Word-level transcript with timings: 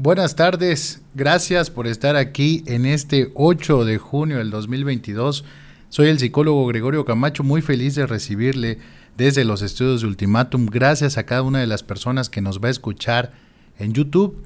Buenas 0.00 0.36
tardes, 0.36 1.02
gracias 1.16 1.70
por 1.70 1.88
estar 1.88 2.14
aquí 2.14 2.62
en 2.66 2.86
este 2.86 3.32
8 3.34 3.84
de 3.84 3.98
junio 3.98 4.38
del 4.38 4.48
2022. 4.48 5.44
Soy 5.88 6.06
el 6.06 6.20
psicólogo 6.20 6.64
Gregorio 6.68 7.04
Camacho, 7.04 7.42
muy 7.42 7.62
feliz 7.62 7.96
de 7.96 8.06
recibirle 8.06 8.78
desde 9.16 9.44
los 9.44 9.60
estudios 9.60 10.02
de 10.02 10.06
Ultimatum. 10.06 10.66
Gracias 10.66 11.18
a 11.18 11.26
cada 11.26 11.42
una 11.42 11.58
de 11.58 11.66
las 11.66 11.82
personas 11.82 12.30
que 12.30 12.40
nos 12.40 12.62
va 12.62 12.68
a 12.68 12.70
escuchar 12.70 13.32
en 13.76 13.92
YouTube, 13.92 14.40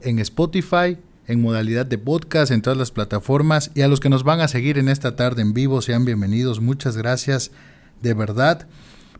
en 0.00 0.20
Spotify, 0.20 0.96
en 1.26 1.42
modalidad 1.42 1.84
de 1.84 1.98
podcast, 1.98 2.50
en 2.50 2.62
todas 2.62 2.78
las 2.78 2.90
plataformas 2.90 3.72
y 3.74 3.82
a 3.82 3.88
los 3.88 4.00
que 4.00 4.08
nos 4.08 4.24
van 4.24 4.40
a 4.40 4.48
seguir 4.48 4.78
en 4.78 4.88
esta 4.88 5.16
tarde 5.16 5.42
en 5.42 5.52
vivo, 5.52 5.82
sean 5.82 6.06
bienvenidos. 6.06 6.62
Muchas 6.62 6.96
gracias 6.96 7.50
de 8.00 8.14
verdad 8.14 8.66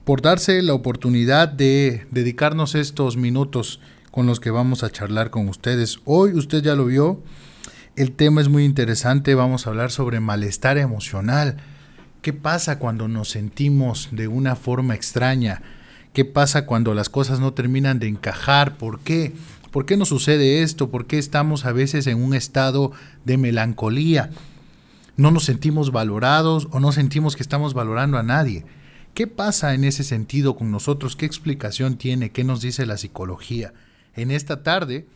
por 0.04 0.22
darse 0.22 0.62
la 0.62 0.72
oportunidad 0.72 1.48
de 1.48 2.06
dedicarnos 2.10 2.74
estos 2.74 3.18
minutos 3.18 3.80
con 4.14 4.26
los 4.26 4.38
que 4.38 4.52
vamos 4.52 4.84
a 4.84 4.90
charlar 4.90 5.30
con 5.30 5.48
ustedes. 5.48 5.98
Hoy 6.04 6.34
usted 6.34 6.62
ya 6.62 6.76
lo 6.76 6.86
vio, 6.86 7.20
el 7.96 8.12
tema 8.12 8.40
es 8.40 8.48
muy 8.48 8.64
interesante, 8.64 9.34
vamos 9.34 9.66
a 9.66 9.70
hablar 9.70 9.90
sobre 9.90 10.20
malestar 10.20 10.78
emocional. 10.78 11.56
¿Qué 12.22 12.32
pasa 12.32 12.78
cuando 12.78 13.08
nos 13.08 13.30
sentimos 13.30 14.10
de 14.12 14.28
una 14.28 14.54
forma 14.54 14.94
extraña? 14.94 15.62
¿Qué 16.12 16.24
pasa 16.24 16.64
cuando 16.64 16.94
las 16.94 17.08
cosas 17.08 17.40
no 17.40 17.54
terminan 17.54 17.98
de 17.98 18.06
encajar? 18.06 18.76
¿Por 18.76 19.00
qué? 19.00 19.32
¿Por 19.72 19.84
qué 19.84 19.96
nos 19.96 20.10
sucede 20.10 20.62
esto? 20.62 20.92
¿Por 20.92 21.08
qué 21.08 21.18
estamos 21.18 21.64
a 21.64 21.72
veces 21.72 22.06
en 22.06 22.22
un 22.22 22.34
estado 22.34 22.92
de 23.24 23.36
melancolía? 23.36 24.30
No 25.16 25.32
nos 25.32 25.42
sentimos 25.42 25.90
valorados 25.90 26.68
o 26.70 26.78
no 26.78 26.92
sentimos 26.92 27.34
que 27.34 27.42
estamos 27.42 27.74
valorando 27.74 28.16
a 28.16 28.22
nadie. 28.22 28.64
¿Qué 29.12 29.26
pasa 29.26 29.74
en 29.74 29.82
ese 29.82 30.04
sentido 30.04 30.54
con 30.54 30.70
nosotros? 30.70 31.16
¿Qué 31.16 31.26
explicación 31.26 31.96
tiene? 31.96 32.30
¿Qué 32.30 32.44
nos 32.44 32.60
dice 32.60 32.86
la 32.86 32.96
psicología? 32.96 33.72
En 34.16 34.30
esta 34.30 34.62
tarde 34.62 35.06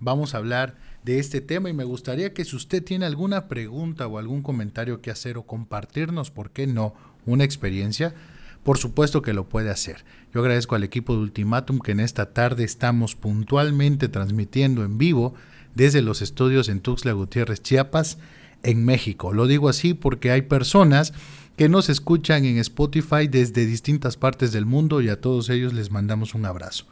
vamos 0.00 0.34
a 0.34 0.38
hablar 0.38 0.76
de 1.04 1.18
este 1.18 1.40
tema 1.40 1.70
y 1.70 1.72
me 1.72 1.84
gustaría 1.84 2.34
que 2.34 2.44
si 2.44 2.56
usted 2.56 2.82
tiene 2.82 3.06
alguna 3.06 3.48
pregunta 3.48 4.06
o 4.06 4.18
algún 4.18 4.42
comentario 4.42 5.00
que 5.00 5.10
hacer 5.10 5.38
o 5.38 5.46
compartirnos, 5.46 6.30
¿por 6.30 6.50
qué 6.50 6.66
no?, 6.66 6.94
una 7.26 7.44
experiencia, 7.44 8.14
por 8.62 8.78
supuesto 8.78 9.22
que 9.22 9.32
lo 9.32 9.48
puede 9.48 9.70
hacer. 9.70 10.04
Yo 10.34 10.40
agradezco 10.40 10.74
al 10.74 10.84
equipo 10.84 11.14
de 11.14 11.20
Ultimatum 11.20 11.78
que 11.78 11.92
en 11.92 12.00
esta 12.00 12.32
tarde 12.32 12.64
estamos 12.64 13.14
puntualmente 13.14 14.08
transmitiendo 14.08 14.84
en 14.84 14.98
vivo 14.98 15.34
desde 15.74 16.02
los 16.02 16.22
estudios 16.22 16.68
en 16.68 16.80
Tuxtla 16.80 17.12
Gutiérrez, 17.12 17.62
Chiapas, 17.62 18.18
en 18.62 18.84
México. 18.84 19.32
Lo 19.32 19.46
digo 19.46 19.68
así 19.68 19.94
porque 19.94 20.30
hay 20.30 20.42
personas 20.42 21.12
que 21.56 21.68
nos 21.68 21.88
escuchan 21.88 22.44
en 22.44 22.58
Spotify 22.58 23.28
desde 23.28 23.66
distintas 23.66 24.16
partes 24.16 24.52
del 24.52 24.66
mundo 24.66 25.00
y 25.00 25.08
a 25.08 25.20
todos 25.20 25.48
ellos 25.50 25.72
les 25.72 25.90
mandamos 25.90 26.34
un 26.34 26.46
abrazo. 26.46 26.86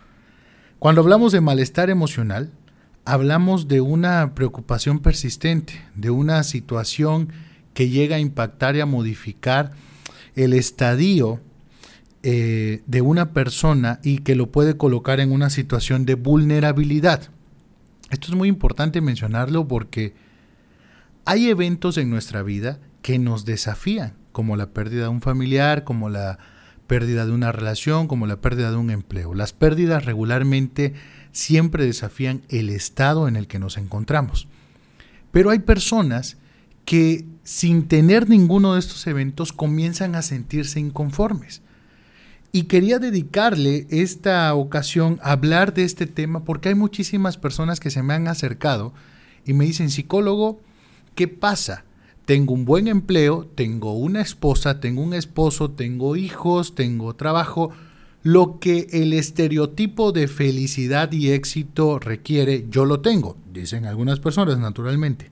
Cuando 0.84 1.00
hablamos 1.00 1.32
de 1.32 1.40
malestar 1.40 1.88
emocional, 1.88 2.52
hablamos 3.06 3.68
de 3.68 3.80
una 3.80 4.34
preocupación 4.34 4.98
persistente, 4.98 5.80
de 5.94 6.10
una 6.10 6.42
situación 6.42 7.32
que 7.72 7.88
llega 7.88 8.16
a 8.16 8.18
impactar 8.18 8.76
y 8.76 8.80
a 8.80 8.84
modificar 8.84 9.70
el 10.34 10.52
estadio 10.52 11.40
eh, 12.22 12.82
de 12.86 13.00
una 13.00 13.32
persona 13.32 13.98
y 14.02 14.18
que 14.18 14.34
lo 14.34 14.52
puede 14.52 14.76
colocar 14.76 15.20
en 15.20 15.32
una 15.32 15.48
situación 15.48 16.04
de 16.04 16.16
vulnerabilidad. 16.16 17.30
Esto 18.10 18.26
es 18.28 18.34
muy 18.34 18.50
importante 18.50 19.00
mencionarlo 19.00 19.66
porque 19.66 20.12
hay 21.24 21.48
eventos 21.48 21.96
en 21.96 22.10
nuestra 22.10 22.42
vida 22.42 22.78
que 23.00 23.18
nos 23.18 23.46
desafían, 23.46 24.18
como 24.32 24.54
la 24.54 24.74
pérdida 24.74 25.04
de 25.04 25.08
un 25.08 25.22
familiar, 25.22 25.84
como 25.84 26.10
la 26.10 26.38
pérdida 26.86 27.26
de 27.26 27.32
una 27.32 27.52
relación 27.52 28.08
como 28.08 28.26
la 28.26 28.40
pérdida 28.40 28.70
de 28.70 28.76
un 28.76 28.90
empleo. 28.90 29.34
Las 29.34 29.52
pérdidas 29.52 30.04
regularmente 30.04 30.94
siempre 31.32 31.84
desafían 31.84 32.42
el 32.48 32.70
estado 32.70 33.28
en 33.28 33.36
el 33.36 33.46
que 33.46 33.58
nos 33.58 33.76
encontramos. 33.76 34.48
Pero 35.32 35.50
hay 35.50 35.58
personas 35.60 36.36
que 36.84 37.24
sin 37.42 37.88
tener 37.88 38.28
ninguno 38.28 38.74
de 38.74 38.80
estos 38.80 39.06
eventos 39.06 39.52
comienzan 39.52 40.14
a 40.14 40.22
sentirse 40.22 40.80
inconformes. 40.80 41.62
Y 42.52 42.64
quería 42.64 43.00
dedicarle 43.00 43.86
esta 43.90 44.54
ocasión 44.54 45.18
a 45.22 45.32
hablar 45.32 45.74
de 45.74 45.82
este 45.82 46.06
tema 46.06 46.44
porque 46.44 46.68
hay 46.68 46.76
muchísimas 46.76 47.36
personas 47.36 47.80
que 47.80 47.90
se 47.90 48.02
me 48.02 48.14
han 48.14 48.28
acercado 48.28 48.94
y 49.44 49.54
me 49.54 49.64
dicen, 49.64 49.90
psicólogo, 49.90 50.60
¿qué 51.16 51.26
pasa? 51.26 51.84
Tengo 52.24 52.54
un 52.54 52.64
buen 52.64 52.88
empleo, 52.88 53.46
tengo 53.54 53.94
una 53.94 54.20
esposa, 54.20 54.80
tengo 54.80 55.02
un 55.02 55.14
esposo, 55.14 55.70
tengo 55.70 56.16
hijos, 56.16 56.74
tengo 56.74 57.14
trabajo, 57.14 57.70
lo 58.22 58.58
que 58.58 58.88
el 58.92 59.12
estereotipo 59.12 60.10
de 60.10 60.28
felicidad 60.28 61.12
y 61.12 61.30
éxito 61.30 61.98
requiere, 61.98 62.66
yo 62.70 62.86
lo 62.86 63.00
tengo, 63.00 63.36
dicen 63.52 63.84
algunas 63.84 64.20
personas 64.20 64.58
naturalmente. 64.58 65.30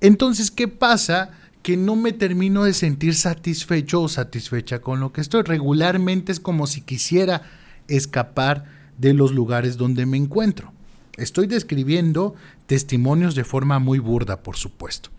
Entonces, 0.00 0.50
¿qué 0.50 0.66
pasa? 0.66 1.30
Que 1.62 1.76
no 1.76 1.94
me 1.94 2.12
termino 2.12 2.64
de 2.64 2.74
sentir 2.74 3.14
satisfecho 3.14 4.02
o 4.02 4.08
satisfecha 4.08 4.80
con 4.80 4.98
lo 4.98 5.12
que 5.12 5.20
estoy. 5.20 5.42
Regularmente 5.42 6.32
es 6.32 6.40
como 6.40 6.66
si 6.66 6.80
quisiera 6.80 7.42
escapar 7.86 8.64
de 8.98 9.14
los 9.14 9.32
lugares 9.32 9.76
donde 9.76 10.06
me 10.06 10.16
encuentro. 10.16 10.72
Estoy 11.16 11.46
describiendo 11.46 12.34
testimonios 12.66 13.36
de 13.36 13.44
forma 13.44 13.78
muy 13.78 14.00
burda, 14.00 14.42
por 14.42 14.56
supuesto. 14.56 15.10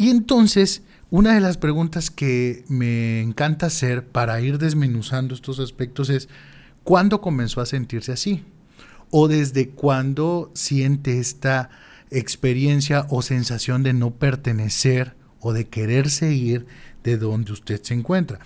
Y 0.00 0.08
entonces, 0.08 0.80
una 1.10 1.34
de 1.34 1.42
las 1.42 1.58
preguntas 1.58 2.10
que 2.10 2.64
me 2.68 3.20
encanta 3.20 3.66
hacer 3.66 4.06
para 4.06 4.40
ir 4.40 4.56
desmenuzando 4.56 5.34
estos 5.34 5.58
aspectos 5.58 6.08
es, 6.08 6.30
¿cuándo 6.84 7.20
comenzó 7.20 7.60
a 7.60 7.66
sentirse 7.66 8.10
así? 8.10 8.42
¿O 9.10 9.28
desde 9.28 9.68
cuándo 9.68 10.50
siente 10.54 11.18
esta 11.18 11.68
experiencia 12.10 13.06
o 13.10 13.20
sensación 13.20 13.82
de 13.82 13.92
no 13.92 14.12
pertenecer 14.12 15.16
o 15.38 15.52
de 15.52 15.68
querer 15.68 16.08
seguir 16.08 16.64
de 17.04 17.18
donde 17.18 17.52
usted 17.52 17.82
se 17.82 17.92
encuentra? 17.92 18.40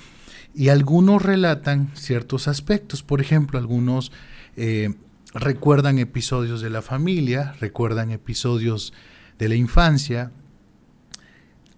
Y 0.56 0.70
algunos 0.70 1.22
relatan 1.22 1.92
ciertos 1.94 2.48
aspectos, 2.48 3.04
por 3.04 3.20
ejemplo, 3.20 3.60
algunos 3.60 4.10
eh, 4.56 4.92
recuerdan 5.34 6.00
episodios 6.00 6.60
de 6.62 6.70
la 6.70 6.82
familia, 6.82 7.54
recuerdan 7.60 8.10
episodios 8.10 8.92
de 9.38 9.48
la 9.48 9.54
infancia, 9.54 10.32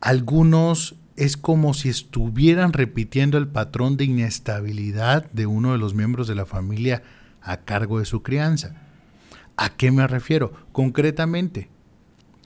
algunos 0.01 0.97
es 1.17 1.37
como 1.37 1.75
si 1.75 1.89
estuvieran 1.89 2.73
repitiendo 2.73 3.39
el 3.39 3.49
patrón 3.49 3.97
de 3.97 4.05
inestabilidad 4.05 5.31
de 5.33 5.47
uno 5.47 5.73
de 5.73 5.79
los 5.79 5.95
miembros 5.95 6.29
de 6.29 6.35
la 6.35 6.47
familia 6.47 7.03
a 7.41 7.59
cargo 7.59 7.99
de 7.99 8.05
su 8.05 8.23
crianza. 8.23 8.75
¿A 9.57 9.71
qué 9.71 9.91
me 9.91 10.07
refiero? 10.07 10.53
Concretamente, 10.73 11.71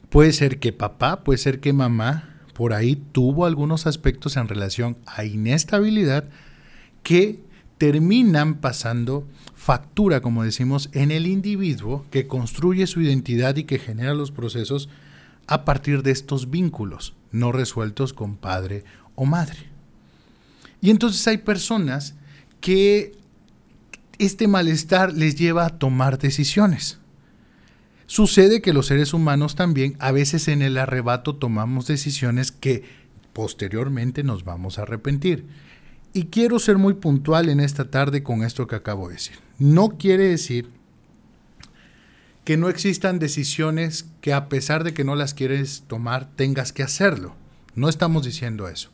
puede 0.08 0.32
ser 0.32 0.60
que 0.60 0.72
papá, 0.72 1.24
puede 1.24 1.38
ser 1.38 1.60
que 1.60 1.72
mamá, 1.72 2.36
por 2.54 2.72
ahí 2.72 2.96
tuvo 2.96 3.46
algunos 3.46 3.86
aspectos 3.86 4.36
en 4.36 4.46
relación 4.46 4.98
a 5.06 5.24
inestabilidad 5.24 6.28
que 7.02 7.40
terminan 7.78 8.56
pasando 8.56 9.26
factura, 9.54 10.20
como 10.20 10.44
decimos, 10.44 10.90
en 10.92 11.10
el 11.10 11.26
individuo 11.26 12.04
que 12.10 12.26
construye 12.26 12.86
su 12.86 13.00
identidad 13.00 13.56
y 13.56 13.64
que 13.64 13.78
genera 13.78 14.14
los 14.14 14.30
procesos 14.30 14.88
a 15.50 15.64
partir 15.64 16.04
de 16.04 16.12
estos 16.12 16.48
vínculos 16.48 17.14
no 17.32 17.50
resueltos 17.50 18.12
con 18.12 18.36
padre 18.36 18.84
o 19.16 19.26
madre. 19.26 19.58
Y 20.80 20.90
entonces 20.90 21.26
hay 21.26 21.38
personas 21.38 22.14
que 22.60 23.12
este 24.18 24.46
malestar 24.46 25.12
les 25.12 25.34
lleva 25.34 25.66
a 25.66 25.78
tomar 25.78 26.18
decisiones. 26.18 27.00
Sucede 28.06 28.62
que 28.62 28.72
los 28.72 28.86
seres 28.86 29.12
humanos 29.12 29.56
también 29.56 29.96
a 29.98 30.12
veces 30.12 30.46
en 30.46 30.62
el 30.62 30.78
arrebato 30.78 31.34
tomamos 31.34 31.88
decisiones 31.88 32.52
que 32.52 32.84
posteriormente 33.32 34.22
nos 34.22 34.44
vamos 34.44 34.78
a 34.78 34.82
arrepentir. 34.82 35.46
Y 36.12 36.26
quiero 36.26 36.60
ser 36.60 36.78
muy 36.78 36.94
puntual 36.94 37.48
en 37.48 37.58
esta 37.58 37.90
tarde 37.90 38.22
con 38.22 38.44
esto 38.44 38.68
que 38.68 38.76
acabo 38.76 39.08
de 39.08 39.14
decir. 39.14 39.36
No 39.58 39.90
quiere 39.98 40.28
decir 40.28 40.68
que 42.44 42.56
no 42.56 42.68
existan 42.68 43.18
decisiones 43.18 44.06
que 44.20 44.32
a 44.32 44.48
pesar 44.48 44.84
de 44.84 44.94
que 44.94 45.04
no 45.04 45.14
las 45.14 45.34
quieres 45.34 45.84
tomar, 45.86 46.28
tengas 46.36 46.72
que 46.72 46.82
hacerlo. 46.82 47.34
No 47.74 47.88
estamos 47.88 48.24
diciendo 48.24 48.68
eso. 48.68 48.90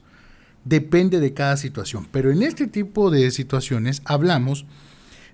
Depende 0.65 1.21
de 1.21 1.33
cada 1.33 1.57
situación. 1.57 2.09
Pero 2.11 2.31
en 2.31 2.43
este 2.43 2.67
tipo 2.67 3.11
de 3.11 3.31
situaciones 3.31 4.03
hablamos 4.05 4.67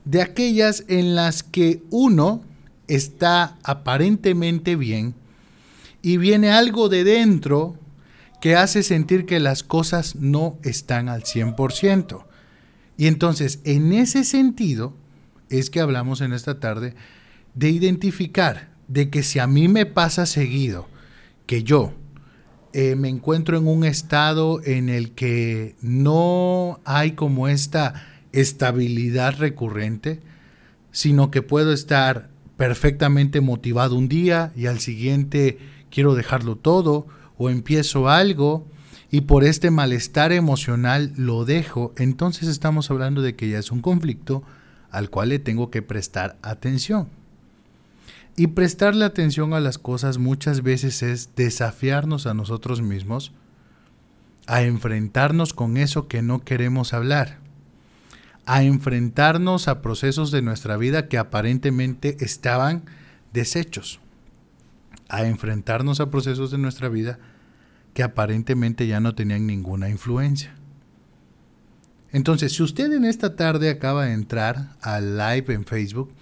de 0.04 0.20
aquellas 0.20 0.84
en 0.88 1.14
las 1.14 1.42
que 1.42 1.82
uno 1.90 2.42
está 2.86 3.56
aparentemente 3.62 4.76
bien 4.76 5.14
y 6.02 6.16
viene 6.16 6.50
algo 6.50 6.88
de 6.88 7.04
dentro 7.04 7.78
que 8.40 8.56
hace 8.56 8.82
sentir 8.82 9.25
que 9.25 9.38
las 9.38 9.62
cosas 9.62 10.16
no 10.16 10.58
están 10.64 11.08
al 11.08 11.22
100%. 11.22 12.25
Y 12.96 13.06
entonces, 13.06 13.60
en 13.64 13.92
ese 13.92 14.25
sentido, 14.25 14.94
es 15.48 15.70
que 15.70 15.81
hablamos 15.81 16.20
en 16.20 16.32
esta 16.32 16.58
tarde 16.58 16.94
de 17.54 17.70
identificar 17.70 18.70
de 18.88 19.10
que 19.10 19.22
si 19.22 19.38
a 19.38 19.46
mí 19.46 19.69
me 19.69 19.87
pasa 19.87 20.26
seguido 20.26 20.88
que 21.46 21.62
yo 21.62 21.93
eh, 22.72 22.96
me 22.96 23.08
encuentro 23.08 23.58
en 23.58 23.69
un 23.69 23.84
estado 23.84 24.62
en 24.64 24.88
el 24.88 25.12
que 25.12 25.76
no 25.82 26.81
hay 26.84 27.12
como 27.12 27.49
esta 27.49 28.06
estabilidad 28.32 29.37
recurrente, 29.38 30.20
sino 30.90 31.31
que 31.31 31.43
puedo 31.43 31.72
estar 31.72 32.31
perfectamente 32.56 33.40
motivado 33.40 33.96
un 33.96 34.08
día 34.08 34.52
y 34.56 34.66
al 34.66 34.81
siguiente 34.81 35.58
quiero 35.90 36.14
dejarlo 36.14 36.56
todo 36.56 37.06
o 37.37 37.50
empiezo 37.50 38.08
algo 38.08 38.66
y 39.10 39.22
por 39.22 39.44
este 39.44 39.70
malestar 39.70 40.32
emocional 40.32 41.12
lo 41.16 41.44
dejo, 41.44 41.93
entonces 41.98 42.48
estamos 42.48 42.90
hablando 42.90 43.20
de 43.20 43.37
que 43.37 43.50
ya 43.50 43.58
es 43.58 43.70
un 43.70 43.82
conflicto 43.82 44.43
al 44.90 45.10
cual 45.10 45.31
le 45.31 45.38
tengo 45.38 45.70
que 45.70 45.82
prestar 45.82 46.38
atención. 46.40 47.21
Y 48.37 48.49
prestarle 48.49 49.05
atención 49.05 49.52
a 49.52 49.61
las 49.61 49.79
cosas 49.79 50.19
muchas 50.19 50.62
veces 50.62 51.02
es 51.02 51.34
desafiarnos 51.37 52.26
a 52.26 52.34
nosotros 52.34 52.81
mismos 52.81 53.32
a 54.46 54.62
enfrentarnos 54.62 55.55
con 55.55 55.76
eso 55.76 56.08
que 56.08 56.23
no 56.23 56.40
queremos 56.40 56.93
hablar, 56.94 57.38
a 58.44 58.62
enfrentarnos 58.62 59.69
a 59.69 59.82
procesos 59.82 60.31
de 60.31 60.43
nuestra 60.43 60.76
vida 60.76 61.08
que 61.08 61.19
aparentemente 61.19 62.17
estaban 62.20 62.82
deshechos, 63.32 64.00
a 65.08 65.25
enfrentarnos 65.26 66.00
a 66.00 66.11
procesos 66.11 66.50
de 66.50 66.58
nuestra 66.58 66.88
vida 66.88 67.19
que 67.94 68.02
aparentemente 68.02 68.87
ya 68.87 69.00
no 69.00 69.14
tenían 69.14 69.46
ninguna 69.46 69.88
influencia. 69.88 70.55
Entonces, 72.11 72.52
si 72.52 72.62
usted 72.62 72.93
en 72.93 73.05
esta 73.05 73.37
tarde 73.37 73.70
acaba 73.70 74.06
de 74.06 74.12
entrar 74.12 74.76
al 74.82 75.17
live 75.17 75.55
en 75.55 75.64
Facebook, 75.64 76.12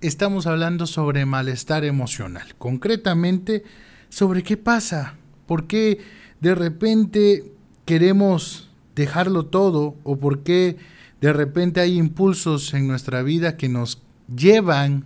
estamos 0.00 0.46
hablando 0.46 0.86
sobre 0.86 1.26
malestar 1.26 1.84
emocional, 1.84 2.54
concretamente 2.56 3.64
sobre 4.08 4.42
qué 4.42 4.56
pasa, 4.56 5.14
por 5.46 5.66
qué 5.66 6.00
de 6.40 6.54
repente 6.54 7.52
queremos 7.84 8.68
dejarlo 8.94 9.46
todo 9.46 9.96
o 10.04 10.16
por 10.16 10.40
qué 10.42 10.76
de 11.20 11.32
repente 11.32 11.80
hay 11.80 11.96
impulsos 11.96 12.74
en 12.74 12.86
nuestra 12.86 13.22
vida 13.22 13.56
que 13.56 13.68
nos 13.68 14.00
llevan 14.34 15.04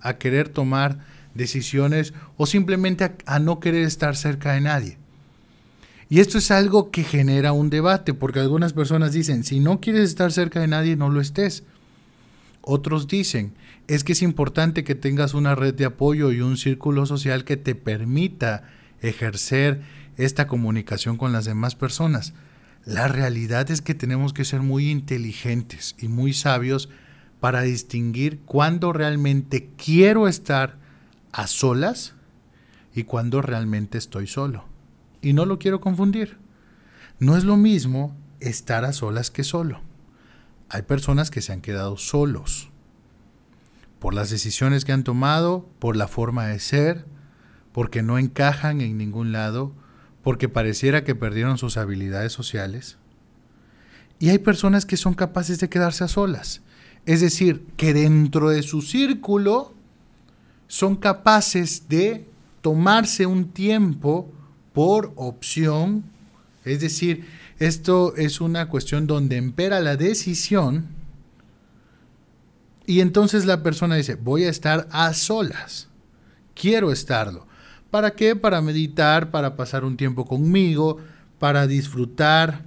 a 0.00 0.14
querer 0.18 0.48
tomar 0.48 0.98
decisiones 1.34 2.14
o 2.36 2.46
simplemente 2.46 3.12
a, 3.26 3.38
no 3.38 3.60
querer 3.60 3.84
estar 3.84 4.16
cerca 4.16 4.52
de 4.52 4.60
nadie. 4.60 4.98
Y 6.08 6.20
esto 6.20 6.38
es 6.38 6.50
algo 6.50 6.90
que 6.90 7.02
genera 7.02 7.52
un 7.52 7.70
debate, 7.70 8.14
porque 8.14 8.38
algunas 8.38 8.72
personas 8.72 9.12
dicen, 9.12 9.42
si 9.42 9.58
no 9.58 9.80
quieres 9.80 10.10
estar 10.10 10.30
cerca 10.32 10.60
de 10.60 10.68
nadie, 10.68 10.96
no 10.96 11.08
lo 11.08 11.20
estés. 11.20 11.64
Otros 12.66 13.08
dicen, 13.08 13.52
es 13.88 14.04
que 14.04 14.12
es 14.12 14.22
importante 14.22 14.84
que 14.84 14.94
tengas 14.94 15.34
una 15.34 15.54
red 15.54 15.74
de 15.74 15.84
apoyo 15.84 16.32
y 16.32 16.40
un 16.40 16.56
círculo 16.56 17.04
social 17.04 17.44
que 17.44 17.58
te 17.58 17.74
permita 17.74 18.64
ejercer 19.02 19.82
esta 20.16 20.46
comunicación 20.46 21.18
con 21.18 21.30
las 21.30 21.44
demás 21.44 21.74
personas. 21.74 22.32
La 22.86 23.06
realidad 23.06 23.70
es 23.70 23.82
que 23.82 23.94
tenemos 23.94 24.32
que 24.32 24.46
ser 24.46 24.60
muy 24.60 24.90
inteligentes 24.90 25.94
y 25.98 26.08
muy 26.08 26.32
sabios 26.32 26.88
para 27.38 27.60
distinguir 27.60 28.40
cuándo 28.46 28.94
realmente 28.94 29.68
quiero 29.76 30.26
estar 30.26 30.78
a 31.32 31.46
solas 31.46 32.14
y 32.94 33.04
cuándo 33.04 33.42
realmente 33.42 33.98
estoy 33.98 34.26
solo. 34.26 34.64
Y 35.20 35.34
no 35.34 35.44
lo 35.44 35.58
quiero 35.58 35.82
confundir. 35.82 36.38
No 37.18 37.36
es 37.36 37.44
lo 37.44 37.58
mismo 37.58 38.16
estar 38.40 38.86
a 38.86 38.94
solas 38.94 39.30
que 39.30 39.44
solo. 39.44 39.82
Hay 40.68 40.82
personas 40.82 41.30
que 41.30 41.40
se 41.40 41.52
han 41.52 41.60
quedado 41.60 41.96
solos 41.96 42.70
por 43.98 44.14
las 44.14 44.30
decisiones 44.30 44.84
que 44.84 44.92
han 44.92 45.04
tomado, 45.04 45.68
por 45.78 45.96
la 45.96 46.08
forma 46.08 46.46
de 46.46 46.58
ser, 46.58 47.06
porque 47.72 48.02
no 48.02 48.18
encajan 48.18 48.80
en 48.80 48.98
ningún 48.98 49.32
lado 49.32 49.72
porque 50.24 50.48
pareciera 50.48 51.04
que 51.04 51.14
perdieron 51.14 51.58
sus 51.58 51.76
habilidades 51.76 52.32
sociales. 52.32 52.96
Y 54.18 54.30
hay 54.30 54.38
personas 54.38 54.86
que 54.86 54.96
son 54.96 55.14
capaces 55.14 55.60
de 55.60 55.68
quedarse 55.68 56.02
a 56.02 56.08
solas. 56.08 56.62
Es 57.04 57.20
decir, 57.20 57.66
que 57.76 57.92
dentro 57.92 58.48
de 58.48 58.62
su 58.62 58.80
círculo 58.80 59.74
son 60.66 60.96
capaces 60.96 61.88
de 61.88 62.26
tomarse 62.62 63.26
un 63.26 63.50
tiempo 63.50 64.32
por 64.72 65.12
opción. 65.16 66.04
Es 66.64 66.80
decir, 66.80 67.26
esto 67.66 68.14
es 68.16 68.40
una 68.40 68.68
cuestión 68.68 69.06
donde 69.06 69.36
impera 69.36 69.80
la 69.80 69.96
decisión. 69.96 70.86
Y 72.86 73.00
entonces 73.00 73.46
la 73.46 73.62
persona 73.62 73.96
dice, 73.96 74.16
voy 74.16 74.44
a 74.44 74.50
estar 74.50 74.86
a 74.90 75.14
solas. 75.14 75.88
Quiero 76.54 76.92
estarlo. 76.92 77.46
¿Para 77.90 78.10
qué? 78.10 78.36
Para 78.36 78.60
meditar, 78.60 79.30
para 79.30 79.56
pasar 79.56 79.84
un 79.84 79.96
tiempo 79.96 80.26
conmigo, 80.26 80.98
para 81.38 81.66
disfrutar, 81.66 82.64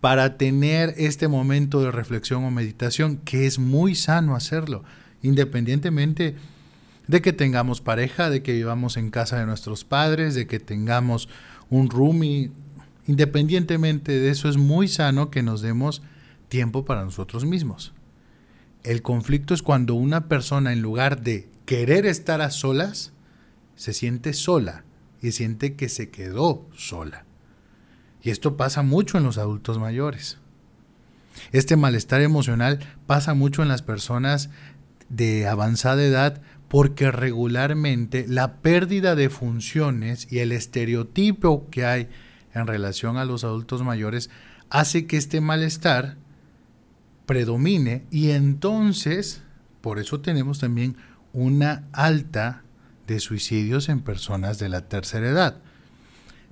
para 0.00 0.36
tener 0.36 0.94
este 0.96 1.26
momento 1.26 1.82
de 1.82 1.90
reflexión 1.90 2.44
o 2.44 2.50
meditación, 2.52 3.16
que 3.16 3.46
es 3.46 3.58
muy 3.58 3.96
sano 3.96 4.36
hacerlo, 4.36 4.84
independientemente 5.22 6.36
de 7.08 7.22
que 7.22 7.32
tengamos 7.32 7.80
pareja, 7.80 8.30
de 8.30 8.42
que 8.42 8.52
vivamos 8.52 8.96
en 8.96 9.10
casa 9.10 9.40
de 9.40 9.46
nuestros 9.46 9.84
padres, 9.84 10.34
de 10.34 10.46
que 10.46 10.60
tengamos 10.60 11.28
un 11.68 11.90
roomie, 11.90 12.52
independientemente 13.06 14.12
de 14.12 14.30
eso 14.30 14.48
es 14.48 14.56
muy 14.56 14.88
sano 14.88 15.30
que 15.30 15.42
nos 15.42 15.62
demos 15.62 16.02
tiempo 16.48 16.84
para 16.84 17.04
nosotros 17.04 17.44
mismos. 17.44 17.92
El 18.82 19.02
conflicto 19.02 19.54
es 19.54 19.62
cuando 19.62 19.94
una 19.94 20.28
persona 20.28 20.72
en 20.72 20.82
lugar 20.82 21.22
de 21.22 21.48
querer 21.64 22.06
estar 22.06 22.40
a 22.40 22.50
solas, 22.50 23.12
se 23.74 23.92
siente 23.92 24.32
sola 24.32 24.84
y 25.20 25.32
siente 25.32 25.74
que 25.74 25.88
se 25.88 26.10
quedó 26.10 26.68
sola. 26.76 27.24
Y 28.22 28.30
esto 28.30 28.56
pasa 28.56 28.82
mucho 28.82 29.18
en 29.18 29.24
los 29.24 29.38
adultos 29.38 29.78
mayores. 29.78 30.38
Este 31.52 31.76
malestar 31.76 32.22
emocional 32.22 32.80
pasa 33.06 33.34
mucho 33.34 33.62
en 33.62 33.68
las 33.68 33.82
personas 33.82 34.50
de 35.08 35.46
avanzada 35.46 36.02
edad 36.02 36.42
porque 36.68 37.10
regularmente 37.10 38.24
la 38.28 38.56
pérdida 38.56 39.14
de 39.14 39.30
funciones 39.30 40.26
y 40.30 40.38
el 40.40 40.52
estereotipo 40.52 41.68
que 41.70 41.84
hay 41.84 42.08
en 42.56 42.66
relación 42.66 43.18
a 43.18 43.26
los 43.26 43.44
adultos 43.44 43.82
mayores 43.82 44.30
hace 44.70 45.06
que 45.06 45.18
este 45.18 45.40
malestar 45.40 46.16
predomine 47.26 48.04
y 48.10 48.30
entonces 48.30 49.42
por 49.82 49.98
eso 49.98 50.20
tenemos 50.20 50.58
también 50.58 50.96
una 51.32 51.84
alta 51.92 52.62
de 53.06 53.20
suicidios 53.20 53.88
en 53.88 54.00
personas 54.00 54.58
de 54.58 54.68
la 54.68 54.88
tercera 54.88 55.28
edad. 55.28 55.60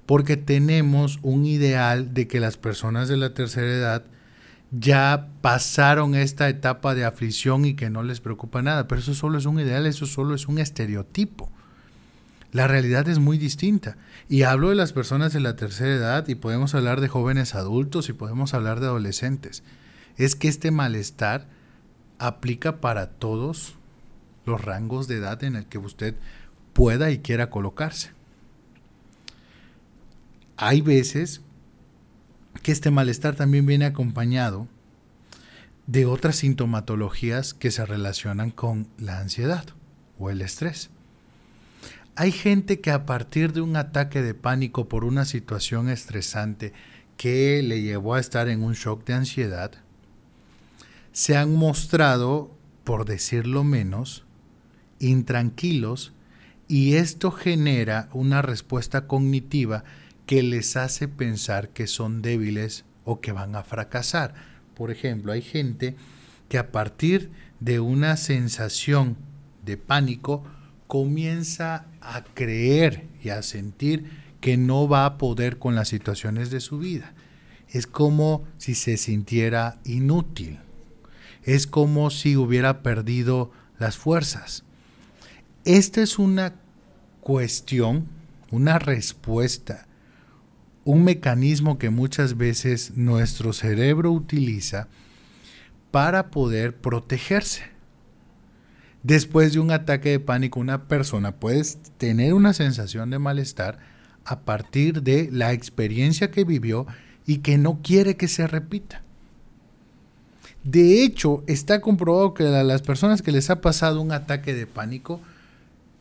Porque 0.06 0.36
tenemos 0.36 1.18
un 1.22 1.46
ideal 1.46 2.12
de 2.12 2.28
que 2.28 2.38
las 2.38 2.58
personas 2.58 3.08
de 3.08 3.16
la 3.16 3.32
tercera 3.32 3.66
edad 3.66 4.04
ya 4.70 5.30
pasaron 5.40 6.14
esta 6.14 6.48
etapa 6.48 6.94
de 6.94 7.04
aflicción 7.04 7.64
y 7.64 7.74
que 7.74 7.88
no 7.88 8.02
les 8.02 8.20
preocupa 8.20 8.60
nada. 8.60 8.86
Pero 8.86 9.00
eso 9.00 9.14
solo 9.14 9.38
es 9.38 9.46
un 9.46 9.58
ideal, 9.58 9.86
eso 9.86 10.04
solo 10.04 10.34
es 10.34 10.46
un 10.46 10.58
estereotipo. 10.58 11.50
La 12.54 12.68
realidad 12.68 13.08
es 13.08 13.18
muy 13.18 13.36
distinta. 13.36 13.96
Y 14.28 14.42
hablo 14.44 14.68
de 14.68 14.76
las 14.76 14.92
personas 14.92 15.32
de 15.32 15.40
la 15.40 15.56
tercera 15.56 15.92
edad 15.92 16.28
y 16.28 16.36
podemos 16.36 16.76
hablar 16.76 17.00
de 17.00 17.08
jóvenes 17.08 17.56
adultos 17.56 18.08
y 18.08 18.12
podemos 18.12 18.54
hablar 18.54 18.78
de 18.78 18.86
adolescentes. 18.86 19.64
Es 20.18 20.36
que 20.36 20.46
este 20.46 20.70
malestar 20.70 21.48
aplica 22.20 22.80
para 22.80 23.10
todos 23.10 23.74
los 24.46 24.64
rangos 24.64 25.08
de 25.08 25.16
edad 25.16 25.42
en 25.42 25.56
el 25.56 25.66
que 25.66 25.78
usted 25.78 26.14
pueda 26.74 27.10
y 27.10 27.18
quiera 27.18 27.50
colocarse. 27.50 28.12
Hay 30.56 30.80
veces 30.80 31.40
que 32.62 32.70
este 32.70 32.92
malestar 32.92 33.34
también 33.34 33.66
viene 33.66 33.84
acompañado 33.84 34.68
de 35.88 36.06
otras 36.06 36.36
sintomatologías 36.36 37.52
que 37.52 37.72
se 37.72 37.84
relacionan 37.84 38.52
con 38.52 38.86
la 38.96 39.18
ansiedad 39.18 39.64
o 40.20 40.30
el 40.30 40.40
estrés. 40.40 40.93
Hay 42.16 42.30
gente 42.30 42.80
que 42.80 42.92
a 42.92 43.06
partir 43.06 43.52
de 43.52 43.60
un 43.60 43.74
ataque 43.74 44.22
de 44.22 44.34
pánico 44.34 44.88
por 44.88 45.04
una 45.04 45.24
situación 45.24 45.88
estresante 45.88 46.72
que 47.16 47.60
le 47.60 47.82
llevó 47.82 48.14
a 48.14 48.20
estar 48.20 48.48
en 48.48 48.62
un 48.62 48.74
shock 48.74 49.04
de 49.04 49.14
ansiedad, 49.14 49.72
se 51.10 51.36
han 51.36 51.56
mostrado, 51.56 52.56
por 52.84 53.04
decirlo 53.04 53.64
menos, 53.64 54.24
intranquilos 55.00 56.12
y 56.68 56.94
esto 56.94 57.32
genera 57.32 58.08
una 58.12 58.42
respuesta 58.42 59.08
cognitiva 59.08 59.82
que 60.24 60.44
les 60.44 60.76
hace 60.76 61.08
pensar 61.08 61.70
que 61.70 61.88
son 61.88 62.22
débiles 62.22 62.84
o 63.04 63.20
que 63.20 63.32
van 63.32 63.56
a 63.56 63.64
fracasar. 63.64 64.34
Por 64.76 64.92
ejemplo, 64.92 65.32
hay 65.32 65.42
gente 65.42 65.96
que 66.48 66.58
a 66.58 66.70
partir 66.70 67.30
de 67.58 67.80
una 67.80 68.16
sensación 68.16 69.16
de 69.64 69.76
pánico 69.76 70.44
comienza 70.94 71.86
a 72.00 72.22
creer 72.22 73.08
y 73.20 73.30
a 73.30 73.42
sentir 73.42 74.08
que 74.40 74.56
no 74.56 74.86
va 74.86 75.06
a 75.06 75.18
poder 75.18 75.58
con 75.58 75.74
las 75.74 75.88
situaciones 75.88 76.52
de 76.52 76.60
su 76.60 76.78
vida. 76.78 77.14
Es 77.68 77.88
como 77.88 78.44
si 78.58 78.76
se 78.76 78.96
sintiera 78.96 79.80
inútil. 79.84 80.60
Es 81.42 81.66
como 81.66 82.10
si 82.10 82.36
hubiera 82.36 82.84
perdido 82.84 83.50
las 83.76 83.96
fuerzas. 83.96 84.62
Esta 85.64 86.00
es 86.00 86.16
una 86.20 86.54
cuestión, 87.22 88.06
una 88.52 88.78
respuesta, 88.78 89.88
un 90.84 91.02
mecanismo 91.02 91.76
que 91.76 91.90
muchas 91.90 92.36
veces 92.36 92.92
nuestro 92.94 93.52
cerebro 93.52 94.12
utiliza 94.12 94.86
para 95.90 96.30
poder 96.30 96.76
protegerse. 96.76 97.73
Después 99.04 99.52
de 99.52 99.60
un 99.60 99.70
ataque 99.70 100.08
de 100.08 100.18
pánico, 100.18 100.58
una 100.58 100.88
persona 100.88 101.36
puede 101.36 101.62
tener 101.98 102.32
una 102.32 102.54
sensación 102.54 103.10
de 103.10 103.18
malestar 103.18 103.78
a 104.24 104.40
partir 104.40 105.02
de 105.02 105.28
la 105.30 105.52
experiencia 105.52 106.30
que 106.30 106.44
vivió 106.44 106.86
y 107.26 107.38
que 107.38 107.58
no 107.58 107.80
quiere 107.82 108.16
que 108.16 108.28
se 108.28 108.46
repita. 108.46 109.02
De 110.62 111.04
hecho, 111.04 111.44
está 111.46 111.82
comprobado 111.82 112.32
que 112.32 112.44
a 112.44 112.64
las 112.64 112.80
personas 112.80 113.20
que 113.20 113.30
les 113.30 113.50
ha 113.50 113.60
pasado 113.60 114.00
un 114.00 114.10
ataque 114.10 114.54
de 114.54 114.66
pánico, 114.66 115.20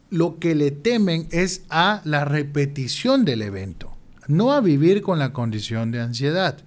lo 0.10 0.40
que 0.40 0.56
le 0.56 0.72
temen 0.72 1.28
es 1.32 1.66
a 1.70 2.02
la 2.06 2.24
repetición 2.24 3.26
del 3.26 3.42
evento, 3.42 3.94
no 4.30 4.54
a 4.54 4.62
vivir 4.62 5.02
con 5.02 5.20
la 5.20 5.34
condición 5.34 5.92
de 5.92 6.00
ansiedad, 6.00 6.58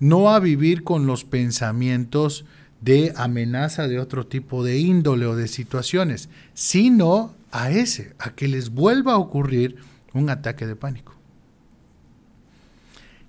no 0.00 0.30
a 0.30 0.40
vivir 0.40 0.82
con 0.82 1.06
los 1.06 1.22
pensamientos 1.22 2.44
de 2.80 3.12
amenaza 3.16 3.88
de 3.88 3.98
otro 3.98 4.26
tipo 4.26 4.64
de 4.64 4.78
índole 4.78 5.26
o 5.26 5.36
de 5.36 5.48
situaciones, 5.48 6.28
sino 6.54 7.34
a 7.50 7.70
ese, 7.70 8.14
a 8.18 8.30
que 8.30 8.48
les 8.48 8.70
vuelva 8.70 9.14
a 9.14 9.18
ocurrir 9.18 9.76
un 10.12 10.30
ataque 10.30 10.66
de 10.66 10.76
pánico. 10.76 11.14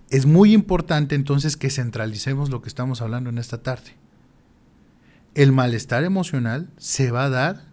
Es 0.10 0.26
muy 0.26 0.54
importante 0.54 1.16
entonces 1.16 1.58
que 1.58 1.70
centralicemos 1.70 2.50
lo 2.50 2.62
que 2.62 2.70
estamos 2.70 3.02
hablando 3.02 3.30
en 3.30 3.38
esta 3.38 3.62
tarde. 3.62 3.96
El 5.36 5.52
malestar 5.52 6.04
emocional 6.04 6.70
se 6.78 7.12
va 7.12 7.26
a 7.26 7.30
dar 7.30 7.66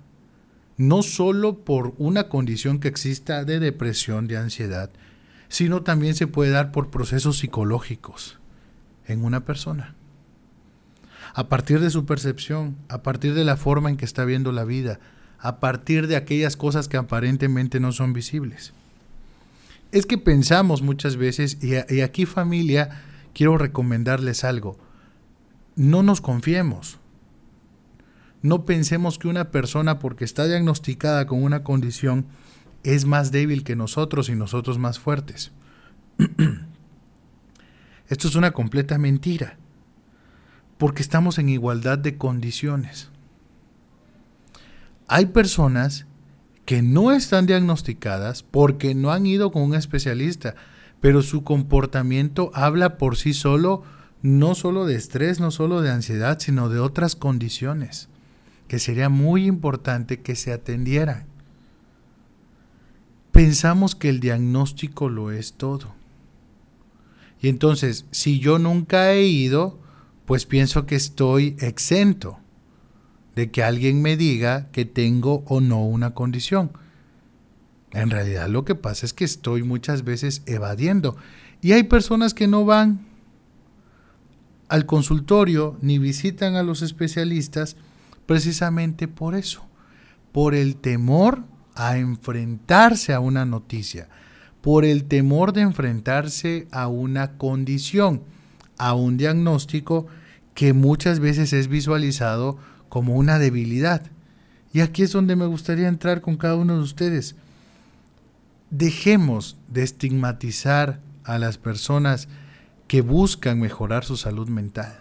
no 0.76 1.02
solo 1.02 1.64
por 1.64 1.94
una 1.98 2.28
condición 2.28 2.80
que 2.80 2.88
exista 2.88 3.44
de 3.44 3.60
depresión, 3.60 4.26
de 4.26 4.36
ansiedad, 4.36 4.90
sino 5.48 5.82
también 5.82 6.14
se 6.14 6.26
puede 6.26 6.50
dar 6.50 6.72
por 6.72 6.90
procesos 6.90 7.38
psicológicos 7.38 8.38
en 9.06 9.24
una 9.24 9.44
persona 9.44 9.94
a 11.34 11.48
partir 11.48 11.80
de 11.80 11.90
su 11.90 12.06
percepción, 12.06 12.76
a 12.88 13.02
partir 13.02 13.34
de 13.34 13.44
la 13.44 13.56
forma 13.56 13.90
en 13.90 13.96
que 13.96 14.04
está 14.04 14.24
viendo 14.24 14.52
la 14.52 14.64
vida, 14.64 15.00
a 15.40 15.58
partir 15.58 16.06
de 16.06 16.14
aquellas 16.14 16.56
cosas 16.56 16.86
que 16.86 16.96
aparentemente 16.96 17.80
no 17.80 17.90
son 17.90 18.12
visibles. 18.12 18.72
Es 19.90 20.06
que 20.06 20.16
pensamos 20.16 20.80
muchas 20.80 21.16
veces, 21.16 21.58
y, 21.60 22.00
aquí 22.00 22.24
familia, 22.24 23.02
quiero 23.34 23.58
recomendarles 23.58 24.44
algo, 24.44 24.78
no 25.74 26.04
nos 26.04 26.20
confiemos. 26.20 26.98
No 28.40 28.64
pensemos 28.64 29.18
que 29.18 29.26
una 29.26 29.50
persona 29.50 29.98
porque 29.98 30.24
está 30.24 30.46
diagnosticada 30.46 31.26
con 31.26 31.42
una 31.42 31.64
condición 31.64 32.26
es 32.84 33.06
más 33.06 33.32
débil 33.32 33.64
que 33.64 33.74
nosotros 33.74 34.28
y 34.28 34.36
nosotros 34.36 34.78
más 34.78 35.00
fuertes. 35.00 35.50
Esto 38.08 38.28
es 38.28 38.36
una 38.36 38.52
completa 38.52 38.98
mentira 38.98 39.58
porque 40.78 41.02
estamos 41.02 41.38
en 41.38 41.48
igualdad 41.48 41.98
de 41.98 42.16
condiciones. 42.18 43.10
Hay 45.06 45.26
personas 45.26 46.06
que 46.64 46.82
no 46.82 47.12
están 47.12 47.46
diagnosticadas 47.46 48.42
porque 48.42 48.94
no 48.94 49.12
han 49.12 49.26
ido 49.26 49.50
con 49.50 49.62
un 49.62 49.74
especialista, 49.74 50.54
pero 51.00 51.22
su 51.22 51.44
comportamiento 51.44 52.50
habla 52.54 52.96
por 52.96 53.16
sí 53.16 53.34
solo, 53.34 53.82
no 54.22 54.54
solo 54.54 54.86
de 54.86 54.94
estrés, 54.94 55.40
no 55.40 55.50
solo 55.50 55.82
de 55.82 55.90
ansiedad, 55.90 56.38
sino 56.38 56.70
de 56.70 56.80
otras 56.80 57.16
condiciones, 57.16 58.08
que 58.68 58.78
sería 58.78 59.10
muy 59.10 59.46
importante 59.46 60.20
que 60.20 60.34
se 60.34 60.52
atendieran. 60.52 61.26
Pensamos 63.32 63.94
que 63.94 64.08
el 64.08 64.20
diagnóstico 64.20 65.10
lo 65.10 65.30
es 65.30 65.54
todo. 65.54 65.94
Y 67.42 67.48
entonces, 67.48 68.06
si 68.10 68.38
yo 68.38 68.58
nunca 68.58 69.12
he 69.12 69.24
ido, 69.26 69.78
pues 70.26 70.46
pienso 70.46 70.86
que 70.86 70.94
estoy 70.94 71.56
exento 71.60 72.38
de 73.34 73.50
que 73.50 73.62
alguien 73.62 74.00
me 74.00 74.16
diga 74.16 74.70
que 74.70 74.84
tengo 74.84 75.44
o 75.46 75.60
no 75.60 75.84
una 75.84 76.14
condición. 76.14 76.72
En 77.92 78.10
realidad 78.10 78.48
lo 78.48 78.64
que 78.64 78.74
pasa 78.74 79.06
es 79.06 79.12
que 79.12 79.24
estoy 79.24 79.62
muchas 79.62 80.04
veces 80.04 80.42
evadiendo. 80.46 81.16
Y 81.60 81.72
hay 81.72 81.84
personas 81.84 82.34
que 82.34 82.46
no 82.46 82.64
van 82.64 83.06
al 84.68 84.86
consultorio 84.86 85.76
ni 85.80 85.98
visitan 85.98 86.56
a 86.56 86.62
los 86.62 86.82
especialistas 86.82 87.76
precisamente 88.26 89.08
por 89.08 89.34
eso, 89.34 89.66
por 90.32 90.54
el 90.54 90.76
temor 90.76 91.44
a 91.74 91.98
enfrentarse 91.98 93.12
a 93.12 93.20
una 93.20 93.44
noticia, 93.44 94.08
por 94.60 94.84
el 94.84 95.04
temor 95.04 95.52
de 95.52 95.60
enfrentarse 95.60 96.66
a 96.70 96.88
una 96.88 97.36
condición 97.36 98.22
a 98.78 98.94
un 98.94 99.16
diagnóstico 99.16 100.06
que 100.54 100.72
muchas 100.72 101.20
veces 101.20 101.52
es 101.52 101.68
visualizado 101.68 102.58
como 102.88 103.16
una 103.16 103.38
debilidad. 103.38 104.02
Y 104.72 104.80
aquí 104.80 105.02
es 105.02 105.12
donde 105.12 105.36
me 105.36 105.46
gustaría 105.46 105.88
entrar 105.88 106.20
con 106.20 106.36
cada 106.36 106.56
uno 106.56 106.76
de 106.76 106.82
ustedes. 106.82 107.36
Dejemos 108.70 109.56
de 109.68 109.82
estigmatizar 109.82 111.00
a 111.24 111.38
las 111.38 111.58
personas 111.58 112.28
que 112.88 113.00
buscan 113.00 113.60
mejorar 113.60 114.04
su 114.04 114.16
salud 114.16 114.48
mental. 114.48 114.98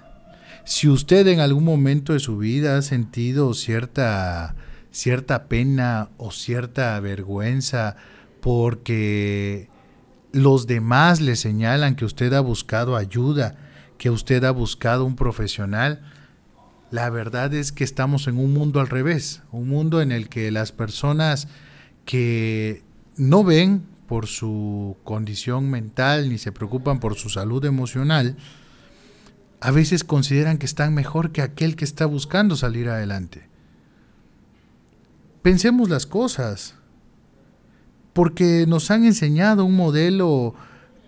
Si 0.65 0.87
usted 0.87 1.27
en 1.27 1.39
algún 1.39 1.65
momento 1.65 2.13
de 2.13 2.19
su 2.19 2.37
vida 2.37 2.77
ha 2.77 2.81
sentido 2.81 3.53
cierta, 3.53 4.55
cierta 4.91 5.45
pena 5.45 6.09
o 6.17 6.31
cierta 6.31 6.99
vergüenza 6.99 7.95
porque 8.39 9.67
los 10.33 10.67
demás 10.67 11.21
le 11.21 11.35
señalan 11.37 11.95
que 11.95 12.05
usted 12.05 12.33
ha 12.33 12.41
buscado 12.41 12.97
ayuda, 12.97 13.55
que 13.97 14.09
usted 14.09 14.43
ha 14.43 14.51
buscado 14.51 15.05
un 15.05 15.15
profesional, 15.15 16.01
la 16.91 17.09
verdad 17.09 17.53
es 17.53 17.71
que 17.71 17.83
estamos 17.83 18.27
en 18.27 18.37
un 18.37 18.51
mundo 18.51 18.79
al 18.81 18.89
revés, 18.89 19.41
un 19.51 19.69
mundo 19.69 20.01
en 20.01 20.11
el 20.11 20.29
que 20.29 20.51
las 20.51 20.71
personas 20.71 21.47
que 22.03 22.83
no 23.15 23.43
ven 23.43 23.83
por 24.07 24.27
su 24.27 24.97
condición 25.03 25.69
mental 25.69 26.29
ni 26.29 26.37
se 26.37 26.51
preocupan 26.51 26.99
por 26.99 27.15
su 27.15 27.29
salud 27.29 27.63
emocional, 27.65 28.35
a 29.61 29.71
veces 29.71 30.03
consideran 30.03 30.57
que 30.57 30.65
están 30.65 30.93
mejor 30.93 31.31
que 31.31 31.41
aquel 31.41 31.75
que 31.75 31.85
está 31.85 32.05
buscando 32.05 32.55
salir 32.55 32.89
adelante. 32.89 33.47
Pensemos 35.41 35.89
las 35.89 36.05
cosas, 36.05 36.75
porque 38.13 38.65
nos 38.67 38.91
han 38.91 39.05
enseñado 39.05 39.65
un 39.65 39.75
modelo 39.75 40.55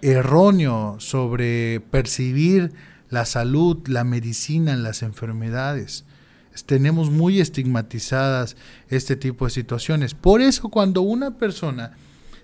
erróneo 0.02 0.98
sobre 1.00 1.80
percibir 1.92 2.74
la 3.10 3.26
salud, 3.26 3.88
la 3.88 4.04
medicina, 4.04 4.76
las 4.76 5.04
enfermedades. 5.04 6.06
Tenemos 6.66 7.12
muy 7.12 7.40
estigmatizadas 7.40 8.56
este 8.90 9.16
tipo 9.16 9.46
de 9.46 9.52
situaciones. 9.52 10.14
Por 10.14 10.42
eso 10.42 10.70
cuando 10.70 11.02
una 11.02 11.38
persona 11.38 11.92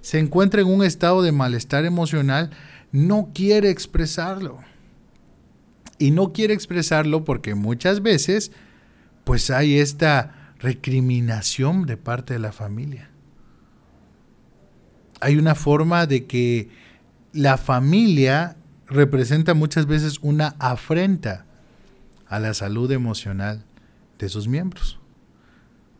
se 0.02 0.20
encuentra 0.20 0.62
en 0.62 0.68
un 0.68 0.84
estado 0.84 1.22
de 1.22 1.32
malestar 1.32 1.86
emocional, 1.86 2.52
no 2.92 3.30
quiere 3.34 3.70
expresarlo. 3.70 4.60
Y 5.98 6.12
no 6.12 6.34
quiere 6.34 6.54
expresarlo 6.54 7.24
porque 7.24 7.56
muchas 7.56 8.02
veces 8.02 8.52
pues 9.24 9.52
hay 9.52 9.78
esta 9.78 10.54
recriminación 10.60 11.86
de 11.86 11.98
parte 11.98 12.34
de 12.34 12.40
la 12.40 12.52
familia. 12.52 13.11
Hay 15.22 15.38
una 15.38 15.56
forma 15.56 16.06
de 16.06 16.26
que 16.26 16.70
la 17.32 17.58
familia 17.58 18.58
representa 18.88 19.54
muchas 19.54 19.86
veces 19.86 20.20
una 20.22 20.56
afrenta 20.60 21.46
a 22.28 22.40
la 22.40 22.54
salud 22.54 22.92
emocional 22.92 23.64
de 24.20 24.28
sus 24.30 24.48
miembros. 24.48 25.00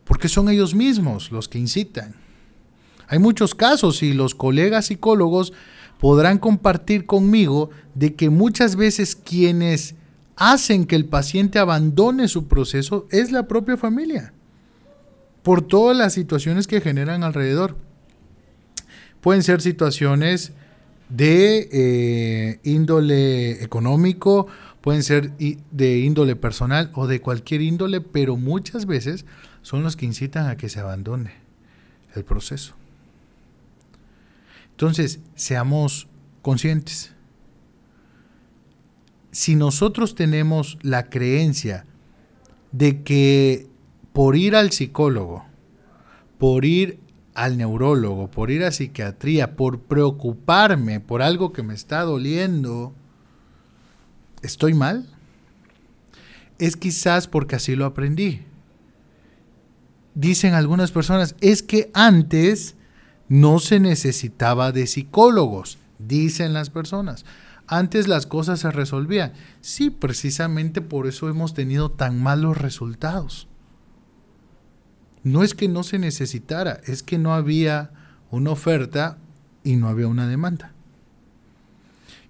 Porque 0.04 0.28
son 0.28 0.48
ellos 0.50 0.74
mismos 0.74 1.32
los 1.32 1.48
que 1.48 1.58
incitan. 1.58 2.14
Hay 3.08 3.18
muchos 3.18 3.54
casos 3.54 4.02
y 4.02 4.12
los 4.12 4.34
colegas 4.34 4.86
psicólogos 4.86 5.52
podrán 5.98 6.38
compartir 6.38 7.06
conmigo 7.06 7.70
de 7.94 8.14
que 8.14 8.28
muchas 8.28 8.76
veces 8.76 9.14
quienes 9.14 9.94
hacen 10.36 10.86
que 10.86 10.96
el 10.96 11.04
paciente 11.04 11.58
abandone 11.58 12.28
su 12.28 12.48
proceso 12.48 13.06
es 13.10 13.30
la 13.30 13.46
propia 13.46 13.76
familia, 13.76 14.32
por 15.42 15.62
todas 15.62 15.96
las 15.96 16.12
situaciones 16.12 16.66
que 16.66 16.80
generan 16.80 17.22
alrededor. 17.22 17.76
Pueden 19.22 19.44
ser 19.44 19.62
situaciones 19.62 20.52
de 21.08 21.68
eh, 21.72 22.60
índole 22.64 23.62
económico, 23.62 24.48
pueden 24.80 25.04
ser 25.04 25.30
de 25.36 25.98
índole 26.00 26.34
personal 26.34 26.90
o 26.94 27.06
de 27.06 27.20
cualquier 27.20 27.62
índole, 27.62 28.00
pero 28.00 28.36
muchas 28.36 28.84
veces 28.84 29.24
son 29.62 29.84
los 29.84 29.94
que 29.94 30.06
incitan 30.06 30.48
a 30.48 30.56
que 30.56 30.68
se 30.68 30.80
abandone 30.80 31.34
el 32.16 32.24
proceso. 32.24 32.74
Entonces, 34.72 35.20
seamos 35.36 36.08
conscientes. 36.42 37.12
Si 39.30 39.54
nosotros 39.54 40.16
tenemos 40.16 40.78
la 40.82 41.08
creencia 41.08 41.86
de 42.72 43.02
que 43.02 43.68
por 44.12 44.34
ir 44.34 44.56
al 44.56 44.72
psicólogo, 44.72 45.44
por 46.38 46.64
ir 46.64 46.98
al 47.34 47.56
neurólogo, 47.56 48.30
por 48.30 48.50
ir 48.50 48.64
a 48.64 48.72
psiquiatría, 48.72 49.56
por 49.56 49.80
preocuparme 49.80 51.00
por 51.00 51.22
algo 51.22 51.52
que 51.52 51.62
me 51.62 51.74
está 51.74 52.02
doliendo, 52.02 52.92
¿estoy 54.42 54.74
mal? 54.74 55.08
Es 56.58 56.76
quizás 56.76 57.28
porque 57.28 57.56
así 57.56 57.74
lo 57.74 57.86
aprendí. 57.86 58.42
dicen 60.14 60.52
algunas 60.52 60.92
personas, 60.92 61.34
es 61.40 61.62
que 61.62 61.90
antes 61.94 62.76
no 63.28 63.58
se 63.60 63.80
necesitaba 63.80 64.70
de 64.70 64.86
psicólogos, 64.86 65.78
dicen 65.98 66.52
las 66.52 66.68
personas. 66.68 67.24
Antes 67.66 68.08
las 68.08 68.26
cosas 68.26 68.60
se 68.60 68.70
resolvían. 68.70 69.32
Sí, 69.62 69.88
precisamente 69.88 70.82
por 70.82 71.06
eso 71.06 71.30
hemos 71.30 71.54
tenido 71.54 71.90
tan 71.90 72.22
malos 72.22 72.58
resultados. 72.58 73.48
No 75.24 75.42
es 75.42 75.54
que 75.54 75.68
no 75.68 75.82
se 75.82 75.98
necesitara, 75.98 76.80
es 76.86 77.02
que 77.02 77.18
no 77.18 77.34
había 77.34 77.90
una 78.30 78.50
oferta 78.50 79.18
y 79.62 79.76
no 79.76 79.88
había 79.88 80.08
una 80.08 80.26
demanda. 80.26 80.72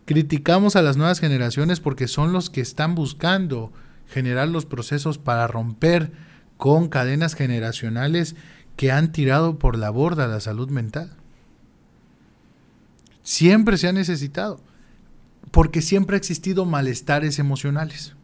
Criticamos 0.05 0.77
a 0.77 0.83
las 0.83 0.97
nuevas 0.97 1.21
generaciones 1.21 1.81
porque 1.81 2.09
son 2.09 2.33
los 2.33 2.51
que 2.51 2.61
están 2.61 2.95
buscando 2.95 3.73
generar 4.09 4.49
los 4.49 4.67
procesos 4.67 5.17
para 5.19 5.47
romper 5.47 6.13
con 6.57 6.89
cadenas 6.89 7.35
generacionales 7.35 8.37
que 8.77 8.93
han 8.93 9.13
tirado 9.13 9.59
por 9.59 9.79
la 9.79 9.91
borda 9.91 10.27
la 10.27 10.41
salud 10.41 10.69
mental. 10.71 11.13
Siempre 13.23 13.79
se 13.79 13.89
ha 13.89 13.93
necesitado, 13.93 14.61
porque 15.51 15.81
siempre 15.81 16.17
ha 16.17 16.19
existido 16.19 16.65
malestares 16.65 17.39
emocionales. 17.39 18.15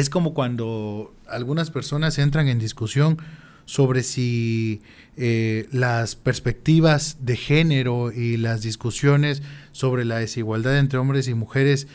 Es 0.00 0.08
como 0.08 0.32
cuando 0.32 1.14
algunas 1.28 1.70
personas 1.70 2.18
entran 2.18 2.48
en 2.48 2.58
discusión 2.58 3.18
sobre 3.66 4.02
si 4.02 4.80
eh, 5.18 5.68
las 5.72 6.16
perspectivas 6.16 7.18
de 7.20 7.36
género 7.36 8.10
y 8.10 8.38
las 8.38 8.62
discusiones 8.62 9.42
sobre 9.72 10.06
la 10.06 10.16
desigualdad 10.16 10.78
entre 10.78 10.98
hombres 10.98 11.28
y 11.28 11.34
mujeres, 11.34 11.86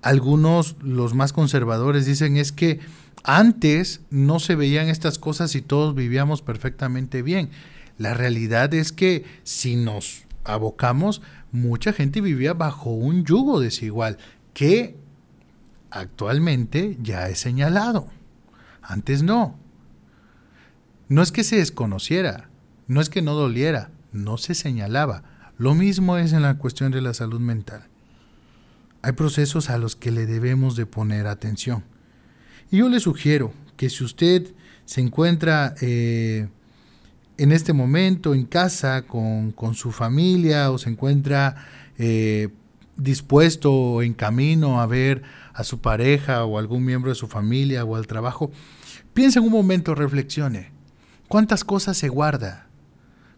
algunos, 0.00 0.76
los 0.80 1.12
más 1.12 1.34
conservadores, 1.34 2.06
dicen 2.06 2.38
es 2.38 2.50
que 2.50 2.80
antes 3.24 4.00
no 4.08 4.40
se 4.40 4.54
veían 4.54 4.88
estas 4.88 5.18
cosas 5.18 5.54
y 5.54 5.60
todos 5.60 5.94
vivíamos 5.94 6.40
perfectamente 6.40 7.20
bien. 7.20 7.50
La 7.98 8.14
realidad 8.14 8.72
es 8.72 8.90
que 8.90 9.26
si 9.44 9.76
nos 9.76 10.22
abocamos, 10.44 11.20
mucha 11.52 11.92
gente 11.92 12.22
vivía 12.22 12.54
bajo 12.54 12.88
un 12.88 13.26
yugo 13.26 13.60
desigual 13.60 14.16
que 14.54 14.96
actualmente 15.90 16.96
ya 17.02 17.28
es 17.28 17.38
señalado. 17.38 18.08
Antes 18.82 19.22
no. 19.22 19.58
No 21.08 21.22
es 21.22 21.32
que 21.32 21.44
se 21.44 21.56
desconociera, 21.56 22.48
no 22.86 23.00
es 23.00 23.08
que 23.08 23.22
no 23.22 23.34
doliera, 23.34 23.90
no 24.12 24.38
se 24.38 24.54
señalaba. 24.54 25.24
Lo 25.58 25.74
mismo 25.74 26.16
es 26.16 26.32
en 26.32 26.42
la 26.42 26.56
cuestión 26.56 26.92
de 26.92 27.00
la 27.00 27.14
salud 27.14 27.40
mental. 27.40 27.88
Hay 29.02 29.12
procesos 29.12 29.70
a 29.70 29.78
los 29.78 29.96
que 29.96 30.10
le 30.10 30.26
debemos 30.26 30.76
de 30.76 30.86
poner 30.86 31.26
atención. 31.26 31.84
Y 32.70 32.78
yo 32.78 32.88
le 32.88 33.00
sugiero 33.00 33.52
que 33.76 33.90
si 33.90 34.04
usted 34.04 34.54
se 34.84 35.00
encuentra 35.00 35.74
eh, 35.80 36.48
en 37.38 37.52
este 37.52 37.72
momento 37.72 38.34
en 38.34 38.44
casa 38.44 39.02
con, 39.02 39.54
su 39.74 39.92
familia 39.92 40.70
o 40.70 40.78
se 40.78 40.90
encuentra 40.90 41.56
eh, 41.98 42.48
dispuesto 43.00 43.72
o 43.72 44.02
en 44.02 44.14
camino 44.14 44.80
a 44.80 44.86
ver 44.86 45.22
a 45.54 45.64
su 45.64 45.80
pareja 45.80 46.44
o 46.44 46.58
algún 46.58 46.84
miembro 46.84 47.10
de 47.10 47.14
su 47.14 47.26
familia 47.26 47.84
o 47.84 47.96
al 47.96 48.06
trabajo, 48.06 48.50
piense 49.14 49.38
en 49.38 49.46
un 49.46 49.52
momento, 49.52 49.94
reflexione. 49.94 50.70
¿Cuántas 51.28 51.64
cosas 51.64 51.96
se 51.96 52.08
guarda? 52.08 52.66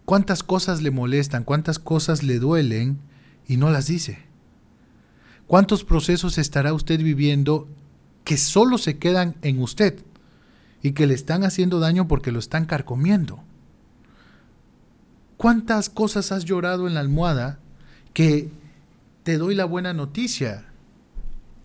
¿Cuántas 0.04 0.42
cosas 0.42 0.83
le 0.83 0.90
molestan? 0.90 1.45
¿Cuántas 1.45 1.78
cosas 1.78 2.23
le 2.23 2.38
duelen 2.38 2.99
y 3.47 3.57
no 3.57 3.71
las 3.71 3.87
dice? 3.87 4.19
¿Cuántos 5.47 5.85
procesos 5.85 6.38
estará 6.38 6.73
usted 6.73 7.00
viviendo 7.00 7.69
que 8.25 8.37
solo 8.37 8.78
se 8.78 8.99
quedan 8.99 9.37
en 9.42 9.61
usted 9.61 9.99
y 10.83 10.92
que 10.92 11.07
le 11.07 11.14
están 11.14 11.45
haciendo 11.45 11.78
daño 11.78 12.09
porque 12.09 12.33
lo 12.33 12.38
están 12.38 12.64
carcomiendo? 12.64 13.42
¿Cuántas 15.37 15.88
cosas 15.88 16.33
has 16.33 16.45
llorado 16.45 16.86
en 16.86 16.95
la 16.95 17.00
almohada 17.00 17.58
que 18.15 18.50
te 19.23 19.39
doy 19.39 19.54
la 19.54 19.65
buena 19.65 19.93
noticia? 19.93 20.67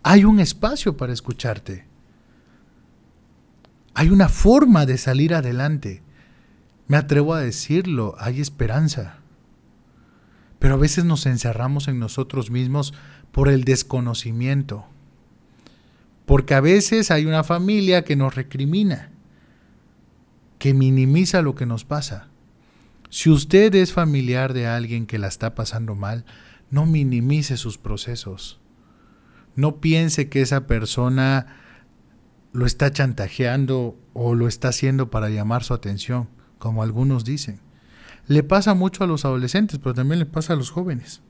Hay 0.03 0.25
un 0.25 0.39
espacio 0.39 0.95
para 0.95 1.13
escucharte. 1.13 1.85
Hay 3.93 4.09
una 4.09 4.29
forma 4.29 4.85
de 4.85 4.97
salir 4.97 5.33
adelante. 5.33 6.03
Me 6.87 6.97
atrevo 6.97 7.33
a 7.33 7.41
decirlo, 7.41 8.15
hay 8.19 8.39
esperanza. 8.39 9.17
Pero 10.59 10.75
a 10.75 10.77
veces 10.77 11.03
nos 11.03 11.25
encerramos 11.25 11.87
en 11.87 11.99
nosotros 11.99 12.51
mismos 12.51 12.93
por 13.31 13.49
el 13.49 13.63
desconocimiento. 13.63 14.85
Porque 16.25 16.53
a 16.53 16.61
veces 16.61 17.09
hay 17.09 17.25
una 17.25 17.43
familia 17.43 18.03
que 18.03 18.15
nos 18.15 18.35
recrimina, 18.35 19.09
que 20.59 20.73
minimiza 20.73 21.41
lo 21.41 21.55
que 21.55 21.65
nos 21.65 21.85
pasa. 21.85 22.27
Si 23.09 23.29
usted 23.29 23.73
es 23.75 23.93
familiar 23.93 24.53
de 24.53 24.67
alguien 24.67 25.05
que 25.05 25.17
la 25.17 25.27
está 25.27 25.55
pasando 25.55 25.95
mal, 25.95 26.25
no 26.69 26.85
minimice 26.85 27.57
sus 27.57 27.77
procesos. 27.77 28.59
No 29.55 29.77
piense 29.77 30.29
que 30.29 30.41
esa 30.41 30.67
persona 30.67 31.57
lo 32.53 32.65
está 32.65 32.91
chantajeando 32.91 33.97
o 34.13 34.35
lo 34.35 34.47
está 34.47 34.69
haciendo 34.69 35.09
para 35.09 35.29
llamar 35.29 35.63
su 35.63 35.73
atención 35.73 36.29
como 36.57 36.83
algunos 36.83 37.23
dicen. 37.23 37.59
Le 38.27 38.43
pasa 38.43 38.73
mucho 38.73 39.03
a 39.03 39.07
los 39.07 39.25
adolescentes, 39.25 39.79
pero 39.79 39.93
también 39.93 40.19
le 40.19 40.25
pasa 40.25 40.53
a 40.53 40.55
los 40.55 40.69
jóvenes. 40.69 41.21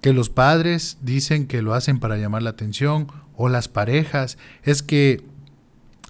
Que 0.00 0.12
los 0.12 0.30
padres 0.30 0.98
dicen 1.02 1.46
que 1.46 1.62
lo 1.62 1.74
hacen 1.74 1.98
para 1.98 2.16
llamar 2.16 2.42
la 2.42 2.50
atención, 2.50 3.08
o 3.36 3.48
las 3.48 3.68
parejas. 3.68 4.38
Es 4.62 4.82
que 4.82 5.24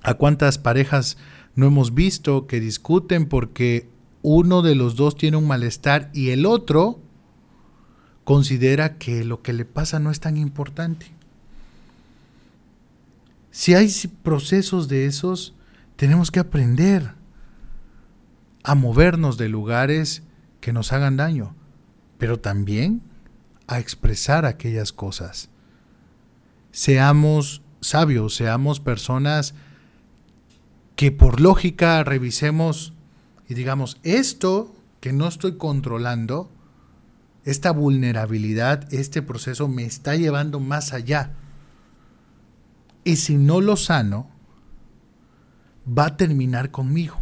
a 0.03 0.15
cuántas 0.15 0.59
parejas 0.59 1.17
no 1.55 1.67
hemos 1.67 1.95
visto 1.95 2.47
que 2.47 2.61
discuten 2.61 3.27
porque 3.27 3.89
uno 4.23 4.63
de 4.63 4.75
los 4.75 4.97
dos 4.97 5.17
tiene 5.17 5.37
un 5.37 5.47
malestar 5.47 6.11
y 6.13 6.31
el 6.31 6.47
otro 6.47 7.01
considera 8.27 8.99
que 8.99 9.25
lo 9.25 9.41
que 9.41 9.53
le 9.53 9.65
pasa 9.65 10.01
no 10.01 10.11
es 10.11 10.19
tan 10.19 10.37
importante. 10.37 11.13
Si 13.53 13.73
hay 13.73 13.89
procesos 14.25 14.89
de 14.89 15.07
esos, 15.07 15.55
tenemos 15.95 16.33
que 16.33 16.41
aprender 16.41 17.13
a 18.65 18.75
movernos 18.75 19.39
de 19.39 19.49
lugares 19.49 20.25
que 20.61 20.73
nos 20.73 20.93
hagan 20.93 21.17
daño, 21.17 21.55
pero 22.19 22.41
también 22.41 23.01
a 23.69 23.79
expresar 23.79 24.45
aquellas 24.45 24.93
cosas. 24.93 25.49
Seamos 26.73 27.63
sabios, 27.81 28.35
seamos 28.35 28.81
personas 28.81 29.55
que 30.97 31.13
por 31.13 31.41
lógica 31.41 32.03
revisemos 32.03 32.93
y 33.49 33.55
digamos, 33.55 33.99
esto 34.03 34.75
que 35.01 35.13
no 35.13 35.29
estoy 35.29 35.59
controlando, 35.59 36.51
esta 37.47 37.71
vulnerabilidad, 37.71 38.93
este 38.93 39.23
proceso 39.23 39.69
me 39.69 39.85
está 39.85 40.17
llevando 40.17 40.59
más 40.59 40.93
allá. 40.93 41.31
Y 43.05 43.17
si 43.17 43.37
no 43.37 43.61
lo 43.61 43.77
sano, 43.77 44.29
va 45.87 46.07
a 46.07 46.17
terminar 46.17 46.73
conmigo. 46.73 47.17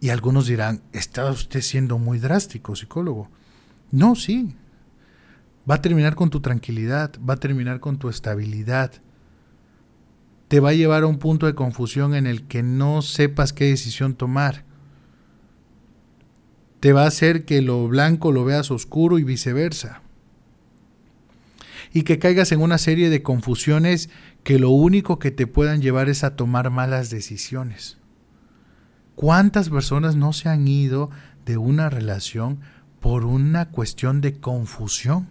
Y 0.00 0.10
algunos 0.10 0.48
dirán, 0.48 0.82
está 0.92 1.30
usted 1.30 1.60
siendo 1.60 1.98
muy 1.98 2.18
drástico, 2.18 2.74
psicólogo. 2.74 3.30
No, 3.92 4.16
sí. 4.16 4.56
Va 5.70 5.76
a 5.76 5.82
terminar 5.82 6.16
con 6.16 6.30
tu 6.30 6.40
tranquilidad, 6.40 7.12
va 7.18 7.34
a 7.34 7.40
terminar 7.40 7.78
con 7.78 7.96
tu 7.96 8.08
estabilidad. 8.08 8.90
Te 10.48 10.58
va 10.58 10.70
a 10.70 10.74
llevar 10.74 11.04
a 11.04 11.06
un 11.06 11.20
punto 11.20 11.46
de 11.46 11.54
confusión 11.54 12.16
en 12.16 12.26
el 12.26 12.48
que 12.48 12.64
no 12.64 13.02
sepas 13.02 13.52
qué 13.52 13.66
decisión 13.66 14.16
tomar. 14.16 14.64
Te 16.82 16.92
va 16.92 17.04
a 17.04 17.06
hacer 17.06 17.44
que 17.44 17.62
lo 17.62 17.86
blanco 17.86 18.32
lo 18.32 18.44
veas 18.44 18.72
oscuro 18.72 19.20
y 19.20 19.22
viceversa. 19.22 20.02
Y 21.92 22.02
que 22.02 22.18
caigas 22.18 22.50
en 22.50 22.60
una 22.60 22.76
serie 22.76 23.08
de 23.08 23.22
confusiones 23.22 24.10
que 24.42 24.58
lo 24.58 24.70
único 24.70 25.20
que 25.20 25.30
te 25.30 25.46
puedan 25.46 25.80
llevar 25.80 26.08
es 26.08 26.24
a 26.24 26.34
tomar 26.34 26.70
malas 26.70 27.08
decisiones. 27.08 27.98
¿Cuántas 29.14 29.68
personas 29.70 30.16
no 30.16 30.32
se 30.32 30.48
han 30.48 30.66
ido 30.66 31.08
de 31.46 31.56
una 31.56 31.88
relación 31.88 32.58
por 32.98 33.26
una 33.26 33.68
cuestión 33.68 34.20
de 34.20 34.40
confusión? 34.40 35.28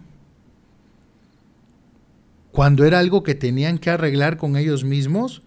Cuando 2.50 2.86
era 2.86 2.98
algo 2.98 3.22
que 3.22 3.34
tenían 3.34 3.76
que 3.76 3.90
arreglar 3.90 4.38
con 4.38 4.56
ellos 4.56 4.84
mismos 4.84 5.42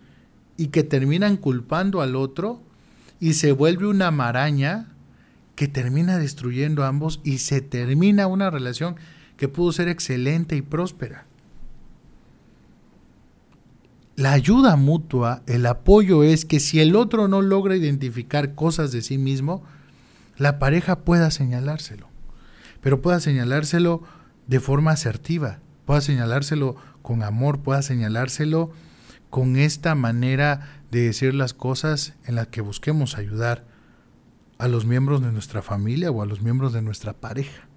y 0.56 0.68
que 0.68 0.84
terminan 0.84 1.36
culpando 1.36 2.02
al 2.02 2.15
otro 2.15 2.62
y 3.20 3.34
se 3.34 3.54
vuelve 3.54 3.88
una 3.88 4.12
maraña 4.12 4.91
que 5.56 5.68
termina 5.68 6.18
destruyendo 6.18 6.84
a 6.84 6.88
ambos 6.88 7.22
y 7.24 7.39
se 7.39 7.62
termina 7.62 8.28
una 8.28 8.50
relación 8.50 8.96
que 9.38 9.48
pudo 9.48 9.72
ser 9.72 9.88
excelente 9.88 10.56
y 10.56 10.62
próspera. 10.62 11.26
La 14.15 14.32
ayuda 14.32 14.78
mutua, 14.78 15.41
el 15.46 15.65
apoyo 15.65 16.24
es 16.24 16.46
que 16.46 16.62
si 16.62 16.80
el 16.80 16.96
otro 16.96 17.28
no 17.28 17.41
logra 17.41 17.76
identificar 17.76 18.56
cosas 18.56 18.94
de 18.94 19.02
sí 19.02 19.18
mismo, 19.18 19.63
la 20.38 20.58
pareja 20.58 21.00
pueda 21.00 21.32
señalárselo, 21.32 22.08
pero 22.80 23.02
pueda 23.02 23.20
señalárselo 23.20 24.04
de 24.48 24.62
forma 24.62 24.91
asertiva, 24.91 25.60
pueda 25.86 26.00
señalárselo 26.00 26.78
con 27.02 27.24
amor, 27.24 27.60
pueda 27.60 27.82
señalárselo 27.82 28.72
con 29.30 29.58
esta 29.58 29.96
manera 29.96 30.82
de 30.91 31.02
decir 31.02 31.34
las 31.34 31.54
cosas 31.54 32.13
en 32.26 32.36
la 32.36 32.46
que 32.46 32.62
busquemos 32.62 33.18
ayudar 33.18 33.75
a 34.58 34.68
los 34.68 34.86
miembros 34.86 35.22
de 35.22 35.32
nuestra 35.32 35.62
familia 35.62 36.12
o 36.12 36.22
a 36.22 36.26
los 36.26 36.41
miembros 36.41 36.74
de 36.74 36.82
nuestra 36.82 37.13
pareja. 37.13 37.68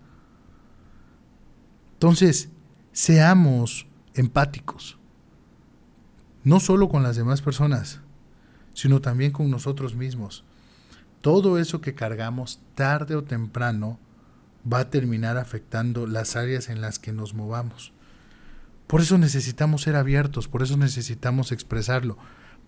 Entonces, 1.94 2.50
seamos 2.92 3.86
empáticos, 4.14 4.98
no 6.44 6.60
solo 6.60 6.88
con 6.88 7.02
las 7.02 7.16
demás 7.16 7.42
personas, 7.42 8.00
sino 8.74 9.00
también 9.00 9.32
con 9.32 9.50
nosotros 9.50 9.96
mismos. 9.96 10.44
Todo 11.20 11.58
eso 11.58 11.80
que 11.80 11.94
cargamos 11.94 12.60
tarde 12.76 13.16
o 13.16 13.24
temprano 13.24 13.98
va 14.70 14.80
a 14.80 14.90
terminar 14.90 15.36
afectando 15.36 16.06
las 16.06 16.36
áreas 16.36 16.68
en 16.68 16.80
las 16.80 16.98
que 16.98 17.12
nos 17.12 17.34
movamos. 17.34 17.92
Por 18.86 19.00
eso 19.00 19.18
necesitamos 19.18 19.82
ser 19.82 19.96
abiertos, 19.96 20.48
por 20.48 20.62
eso 20.62 20.76
necesitamos 20.76 21.52
expresarlo, 21.52 22.16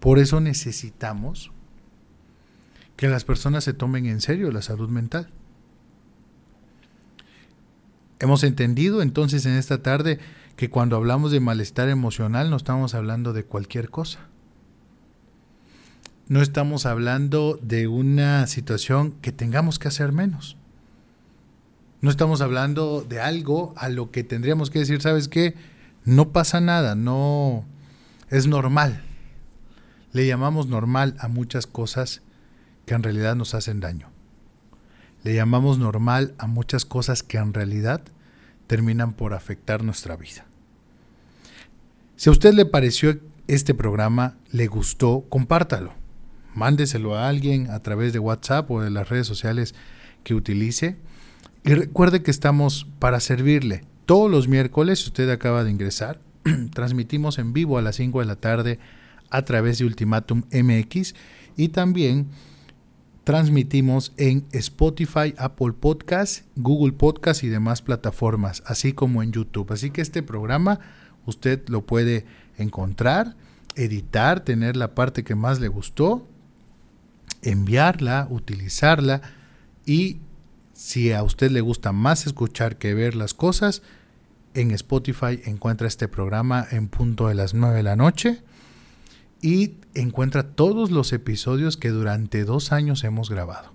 por 0.01 0.19
eso 0.19 0.41
necesitamos 0.41 1.53
que 3.01 3.09
las 3.09 3.25
personas 3.25 3.65
se 3.65 3.73
tomen 3.73 4.05
en 4.05 4.21
serio 4.21 4.53
la 4.53 4.61
salud 4.61 4.91
mental. 4.91 5.31
Hemos 8.19 8.45
entendido 8.45 9.01
entonces 9.01 9.47
en 9.47 9.55
esta 9.55 9.81
tarde 9.81 10.19
que 10.55 10.69
cuando 10.69 10.97
hablamos 10.97 11.33
de 11.33 11.41
malestar 11.41 11.89
emocional 11.89 12.51
no 12.51 12.59
estamos 12.59 12.93
hablando 12.93 13.33
de 13.33 13.43
cualquier 13.43 13.89
cosa. 13.89 14.19
No 16.29 16.43
estamos 16.43 16.85
hablando 16.85 17.59
de 17.63 17.89
una 17.89 18.47
situación 18.47 19.13
que 19.23 19.33
tengamos 19.33 19.79
que 19.79 19.89
hacer 19.89 20.13
menos. 20.13 20.59
No 22.03 22.11
estamos 22.11 22.43
hablando 22.43 23.01
de 23.01 23.19
algo 23.19 23.73
a 23.79 23.89
lo 23.89 24.11
que 24.11 24.25
tendríamos 24.25 24.69
que 24.69 24.81
decir, 24.81 25.01
¿sabes 25.01 25.29
qué? 25.29 25.55
No 26.05 26.33
pasa 26.33 26.61
nada, 26.61 26.97
no 26.97 27.65
es 28.29 28.47
normal. 28.47 29.03
Le 30.13 30.27
llamamos 30.27 30.67
normal 30.67 31.17
a 31.19 31.29
muchas 31.29 31.67
cosas 31.67 32.21
que 32.91 32.97
en 32.97 33.05
realidad 33.05 33.37
nos 33.37 33.55
hacen 33.55 33.79
daño. 33.79 34.09
Le 35.23 35.33
llamamos 35.33 35.79
normal 35.79 36.35
a 36.39 36.49
muchas 36.49 36.85
cosas 36.85 37.23
que 37.23 37.39
en 37.39 37.55
realidad 37.55 38.03
terminan 38.67 39.13
por 39.13 39.33
afectar 39.33 39.85
nuestra 39.85 40.17
vida. 40.17 40.45
Si 42.17 42.29
a 42.29 42.33
usted 42.33 42.53
le 42.53 42.67
pareció 42.67 43.21
este 43.47 43.75
programa, 43.75 44.39
le 44.51 44.67
gustó, 44.67 45.25
compártalo. 45.29 45.95
Mándeselo 46.57 47.15
a 47.15 47.29
alguien 47.29 47.71
a 47.71 47.79
través 47.79 48.13
de 48.13 48.19
WhatsApp 48.19 48.69
o 48.69 48.83
de 48.83 48.91
las 48.91 49.09
redes 49.09 49.29
sociales 49.29 49.77
que 50.25 50.35
utilice. 50.35 50.97
Y 51.65 51.75
recuerde 51.75 52.25
que 52.25 52.33
estamos 52.33 52.89
para 52.99 53.21
servirle. 53.21 53.85
Todos 54.05 54.29
los 54.29 54.49
miércoles, 54.49 54.99
si 54.99 55.11
usted 55.11 55.31
acaba 55.31 55.63
de 55.63 55.71
ingresar, 55.71 56.19
transmitimos 56.75 57.39
en 57.39 57.53
vivo 57.53 57.79
a 57.79 57.83
las 57.83 57.95
5 57.95 58.19
de 58.19 58.27
la 58.27 58.35
tarde 58.35 58.81
a 59.31 59.43
través 59.43 59.79
de 59.79 59.85
Ultimatum 59.85 60.43
MX 60.51 61.15
y 61.57 61.69
también 61.69 62.27
transmitimos 63.31 64.13
en 64.17 64.45
Spotify, 64.51 65.35
Apple 65.39 65.73
Podcast, 65.79 66.47
Google 66.57 66.95
Podcast 66.95 67.45
y 67.45 67.49
demás 67.49 67.81
plataformas, 67.81 68.65
así 68.67 68.93
como 68.93 69.23
en 69.23 69.31
YouTube. 69.31 69.71
Así 69.71 69.93
que 69.93 70.01
este 70.01 70.25
programa 70.25 70.81
usted 71.27 71.63
lo 71.69 71.87
puede 71.87 72.27
encontrar, 72.59 73.37
editar, 73.77 74.41
tener 74.41 74.77
la 74.77 74.97
parte 74.97 75.23
que 75.23 75.37
más 75.37 75.61
le 75.61 75.69
gustó, 75.69 76.27
enviarla, 77.43 78.27
utilizarla 78.31 79.23
y 79.87 80.19
si 80.73 81.13
a 81.13 81.23
usted 81.23 81.53
le 81.53 81.61
gusta 81.61 81.93
más 81.93 82.27
escuchar 82.27 82.79
que 82.79 82.95
ver 82.95 83.15
las 83.15 83.33
cosas, 83.33 83.83
en 84.55 84.73
Spotify 84.73 85.41
encuentra 85.45 85.87
este 85.87 86.09
programa 86.09 86.67
en 86.73 86.89
punto 86.89 87.29
de 87.29 87.37
las 87.37 87.55
9 87.55 87.77
de 87.77 87.83
la 87.85 87.95
noche 87.95 88.43
y 89.43 89.75
encuentra 89.95 90.43
todos 90.43 90.91
los 90.91 91.13
episodios 91.13 91.77
que 91.77 91.91
durante 91.91 92.45
dos 92.45 92.73
años 92.73 93.05
hemos 93.05 93.31
grabado. 93.31 93.73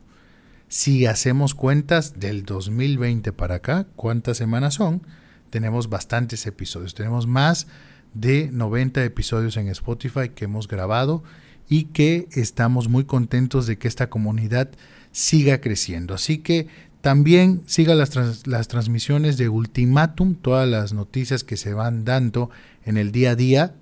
Si 0.67 1.05
hacemos 1.05 1.53
cuentas 1.53 2.19
del 2.19 2.43
2020 2.43 3.31
para 3.33 3.55
acá, 3.55 3.87
¿cuántas 3.95 4.37
semanas 4.37 4.75
son? 4.75 5.01
Tenemos 5.49 5.89
bastantes 5.89 6.45
episodios. 6.47 6.95
Tenemos 6.95 7.27
más 7.27 7.67
de 8.13 8.49
90 8.51 9.03
episodios 9.03 9.57
en 9.57 9.67
Spotify 9.69 10.29
que 10.33 10.45
hemos 10.45 10.67
grabado 10.67 11.23
y 11.69 11.85
que 11.85 12.27
estamos 12.31 12.89
muy 12.89 13.05
contentos 13.05 13.67
de 13.67 13.77
que 13.77 13.87
esta 13.87 14.09
comunidad 14.09 14.69
siga 15.11 15.61
creciendo. 15.61 16.13
Así 16.13 16.39
que 16.39 16.67
también 17.01 17.61
siga 17.67 17.93
las, 17.93 18.47
las 18.47 18.67
transmisiones 18.67 19.37
de 19.37 19.49
Ultimatum, 19.49 20.35
todas 20.35 20.67
las 20.67 20.93
noticias 20.93 21.43
que 21.43 21.57
se 21.57 21.73
van 21.73 22.05
dando 22.05 22.49
en 22.83 22.97
el 22.97 23.11
día 23.11 23.31
a 23.31 23.35
día 23.35 23.75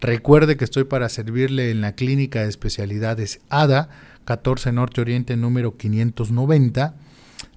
Recuerde 0.00 0.56
que 0.56 0.64
estoy 0.64 0.84
para 0.84 1.08
servirle 1.08 1.72
en 1.72 1.80
la 1.80 1.92
clínica 1.92 2.42
de 2.42 2.48
especialidades 2.48 3.40
ADA, 3.48 3.88
14 4.26 4.70
Norte 4.72 5.00
Oriente 5.00 5.36
número 5.36 5.76
590, 5.76 6.94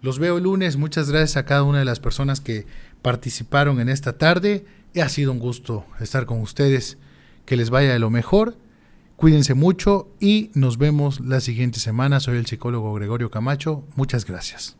los 0.05 0.19
veo 0.19 0.37
el 0.37 0.43
lunes. 0.43 0.77
Muchas 0.77 1.09
gracias 1.09 1.35
a 1.35 1.45
cada 1.45 1.63
una 1.63 1.79
de 1.79 1.85
las 1.85 1.99
personas 1.99 2.39
que 2.39 2.67
participaron 3.01 3.79
en 3.79 3.89
esta 3.89 4.19
tarde. 4.19 4.63
Ha 5.01 5.09
sido 5.09 5.31
un 5.31 5.39
gusto 5.39 5.83
estar 5.99 6.27
con 6.27 6.41
ustedes. 6.41 6.99
Que 7.45 7.57
les 7.57 7.71
vaya 7.71 7.91
de 7.91 7.99
lo 7.99 8.11
mejor. 8.11 8.55
Cuídense 9.15 9.55
mucho 9.55 10.07
y 10.19 10.51
nos 10.53 10.77
vemos 10.77 11.21
la 11.21 11.39
siguiente 11.39 11.79
semana. 11.79 12.19
Soy 12.19 12.37
el 12.37 12.45
psicólogo 12.45 12.93
Gregorio 12.93 13.31
Camacho. 13.31 13.83
Muchas 13.95 14.25
gracias. 14.25 14.77